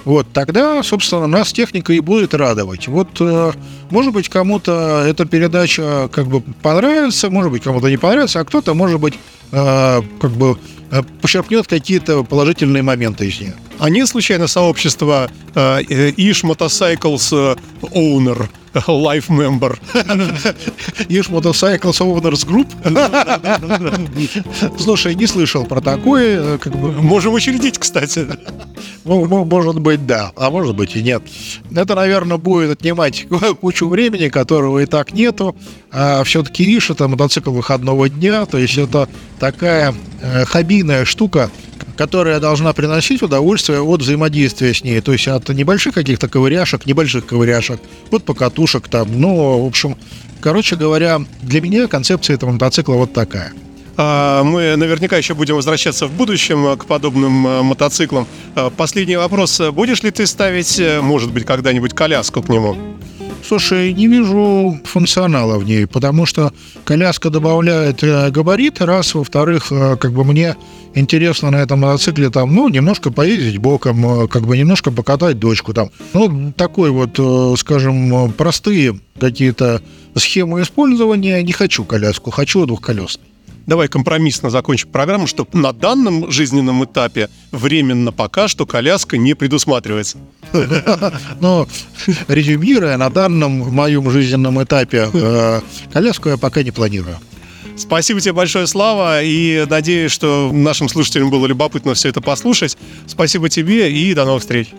Вот, 0.06 0.28
тогда, 0.34 0.84
собственно, 0.84 1.26
нас 1.26 1.52
техника 1.52 1.92
и 1.92 2.00
будет 2.00 2.36
радовать. 2.36 2.88
Вот, 2.88 3.10
э, 3.20 3.52
может 3.90 4.14
быть, 4.14 4.30
кому-то 4.30 5.04
эта 5.06 5.26
передача 5.26 6.10
как 6.14 6.28
бы 6.28 6.42
понравится, 6.62 7.32
может 7.32 7.52
быть, 7.52 7.64
кому-то 7.64 7.90
не 7.90 7.98
понравится, 7.98 8.40
а 8.40 8.46
кто-то, 8.46 8.76
может 8.76 9.00
быть, 9.00 9.16
э, 9.52 10.02
как 10.22 10.32
бы 10.32 10.58
э, 10.92 11.02
почерпнет 11.22 11.68
какие-то 11.68 12.24
положительные 12.24 12.84
моменты 12.84 13.28
из 13.28 13.40
нее. 13.42 13.56
А 13.80 13.90
нет 13.90 14.08
случайно 14.08 14.46
сообщества 14.48 15.30
э, 15.56 15.82
Ish 15.82 16.44
Motorcycles 16.44 17.58
Owner? 17.82 18.48
Life 18.88 19.30
member. 19.30 19.78
Ишь 21.08 21.30
Motorcycles 21.30 22.00
Owners 22.02 22.46
Group. 22.46 22.68
Слушай, 24.80 25.16
не 25.16 25.28
слышал 25.28 25.66
про 25.66 25.82
такое, 25.82 26.58
как 26.58 26.76
бы, 26.76 26.92
Можем 26.92 27.34
учредить, 27.34 27.78
кстати. 27.78 28.28
ну, 29.06 29.26
мо- 29.26 29.46
может 29.46 29.80
быть, 29.80 30.06
да, 30.06 30.32
а 30.36 30.50
может 30.50 30.76
быть 30.76 30.96
и 30.96 31.02
нет. 31.04 31.24
Это, 31.74 31.96
наверное, 31.96 32.38
будет 32.38 32.72
отнимать 32.80 33.28
кучу 33.62 33.88
времени, 33.88 34.28
которого 34.30 34.80
и 34.80 34.86
так 34.86 35.14
нету. 35.14 35.56
А 35.98 36.26
все-таки 36.26 36.78
Иш 36.78 36.90
это 36.90 37.08
мотоцикл 37.08 37.52
выходного 37.52 38.10
дня, 38.10 38.46
то 38.46 38.58
есть 38.58 38.78
это 38.78 39.08
такая 39.40 39.96
э, 40.22 40.44
хоббийная 40.44 41.06
штука, 41.06 41.50
которая 41.96 42.42
должна 42.42 42.74
приносить 42.74 43.22
удовольствие 43.24 43.80
от 43.82 44.02
взаимодействия 44.02 44.74
с 44.74 44.84
ней. 44.84 45.00
То 45.00 45.14
есть 45.14 45.30
от 45.30 45.48
небольших 45.48 45.94
каких-то 45.94 46.28
ковыряшек, 46.28 46.86
небольших 46.86 47.26
ковыряшек, 47.26 47.80
от 48.12 48.26
покатушек 48.26 48.90
там. 48.90 49.08
Ну, 49.22 49.64
в 49.64 49.66
общем, 49.66 49.96
короче 50.42 50.76
говоря, 50.76 51.22
для 51.42 51.62
меня 51.62 51.88
концепция 51.88 52.34
этого 52.34 52.52
мотоцикла 52.52 52.96
вот 52.96 53.14
такая. 53.14 53.54
А, 53.96 54.44
Мы 54.44 54.76
наверняка 54.76 55.16
еще 55.16 55.34
будем 55.34 55.56
возвращаться 55.56 56.08
в 56.08 56.12
будущем 56.12 56.68
э, 56.68 56.76
к 56.76 56.88
подобным 56.88 57.48
э, 57.48 57.62
мотоциклам. 57.62 58.28
А, 58.54 58.70
Последний 58.70 59.16
вопрос. 59.16 59.62
Будешь 59.72 60.04
ли 60.04 60.12
ты 60.12 60.28
ставить, 60.28 60.78
э, 60.78 61.00
может 61.00 61.32
быть, 61.32 61.46
когда-нибудь 61.46 61.94
коляску 61.94 62.42
к 62.42 62.50
нему? 62.50 62.95
Слушай, 63.48 63.94
не 63.94 64.08
вижу 64.08 64.80
функционала 64.86 65.60
в 65.60 65.66
ней, 65.66 65.86
потому 65.86 66.26
что 66.26 66.52
коляска 66.84 67.30
добавляет 67.30 68.04
э, 68.04 68.32
габарит, 68.32 68.82
раз, 68.82 69.14
во-вторых, 69.14 69.72
э, 69.72 69.98
как 69.98 70.14
бы 70.14 70.24
мне 70.24 70.56
интересно 70.96 71.52
на 71.52 71.58
этом 71.58 71.82
мотоцикле 71.82 72.32
там, 72.32 72.56
ну, 72.56 72.70
немножко 72.70 73.12
поездить 73.12 73.60
боком, 73.60 74.24
э, 74.24 74.28
как 74.28 74.48
бы 74.48 74.58
немножко 74.58 74.90
покатать 74.90 75.38
дочку 75.38 75.76
там. 75.76 75.92
Ну, 76.14 76.54
такой 76.58 76.90
вот, 76.90 77.60
скажем, 77.60 78.34
простые 78.34 79.00
какие-то 79.20 79.80
схемы 80.16 80.64
использования. 80.64 81.44
Не 81.44 81.54
хочу 81.54 81.84
коляску, 81.84 82.32
хочу 82.32 82.66
двухколесный. 82.66 83.35
Давай 83.66 83.88
компромиссно 83.88 84.50
закончим 84.50 84.90
программу, 84.90 85.26
что 85.26 85.48
на 85.54 85.74
данном 85.74 86.32
жизненном 86.32 86.86
этапе 86.86 87.30
временно 87.52 88.12
пока 88.12 88.48
что 88.48 88.66
коляска 88.66 89.18
не 89.18 89.34
предусматривается. 89.34 90.20
Но 91.40 91.68
резюмируя, 92.28 92.98
на 92.98 93.10
данном 93.10 93.74
моем 93.74 94.10
жизненном 94.12 94.62
этапе 94.64 95.10
э, 95.12 95.62
коляску 95.92 96.30
я 96.30 96.38
пока 96.38 96.62
не 96.62 96.72
планирую. 96.72 97.18
Спасибо 97.76 98.22
тебе 98.22 98.34
большое, 98.34 98.68
Слава, 98.68 99.22
и 99.22 99.66
надеюсь, 99.70 100.12
что 100.12 100.50
нашим 100.54 100.88
слушателям 100.88 101.30
было 101.30 101.46
любопытно 101.46 101.94
все 101.94 102.10
это 102.10 102.22
послушать. 102.22 102.78
Спасибо 103.08 103.50
тебе 103.50 103.92
и 103.92 104.14
до 104.14 104.26
новых 104.26 104.42
встреч. 104.42 104.70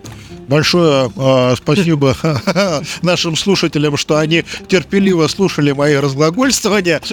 Большое 0.47 1.11
э, 1.15 1.55
спасибо 1.57 2.15
нашим 3.01 3.35
слушателям, 3.35 3.97
что 3.97 4.17
они 4.17 4.43
терпеливо 4.67 5.27
слушали 5.27 5.71
мои 5.71 5.95
разглагольствования. 5.95 7.01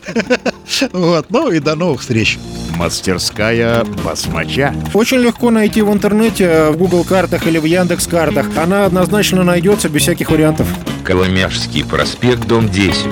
Вот, 0.92 1.26
ну 1.30 1.50
и 1.50 1.60
до 1.60 1.76
новых 1.76 2.00
встреч. 2.00 2.38
Мастерская 2.76 3.84
басмача. 3.84 4.74
Очень 4.92 5.18
легко 5.18 5.50
найти 5.50 5.82
в 5.82 5.92
интернете, 5.92 6.70
в 6.70 6.76
Google 6.76 7.04
картах 7.04 7.46
или 7.46 7.58
в 7.58 7.64
Яндекс 7.64 8.06
картах. 8.06 8.46
Она 8.56 8.86
однозначно 8.86 9.44
найдется 9.44 9.88
без 9.88 10.02
всяких 10.02 10.30
вариантов. 10.30 10.66
Коломяжский 11.04 11.84
проспект, 11.84 12.46
дом 12.46 12.68
10. 12.68 13.06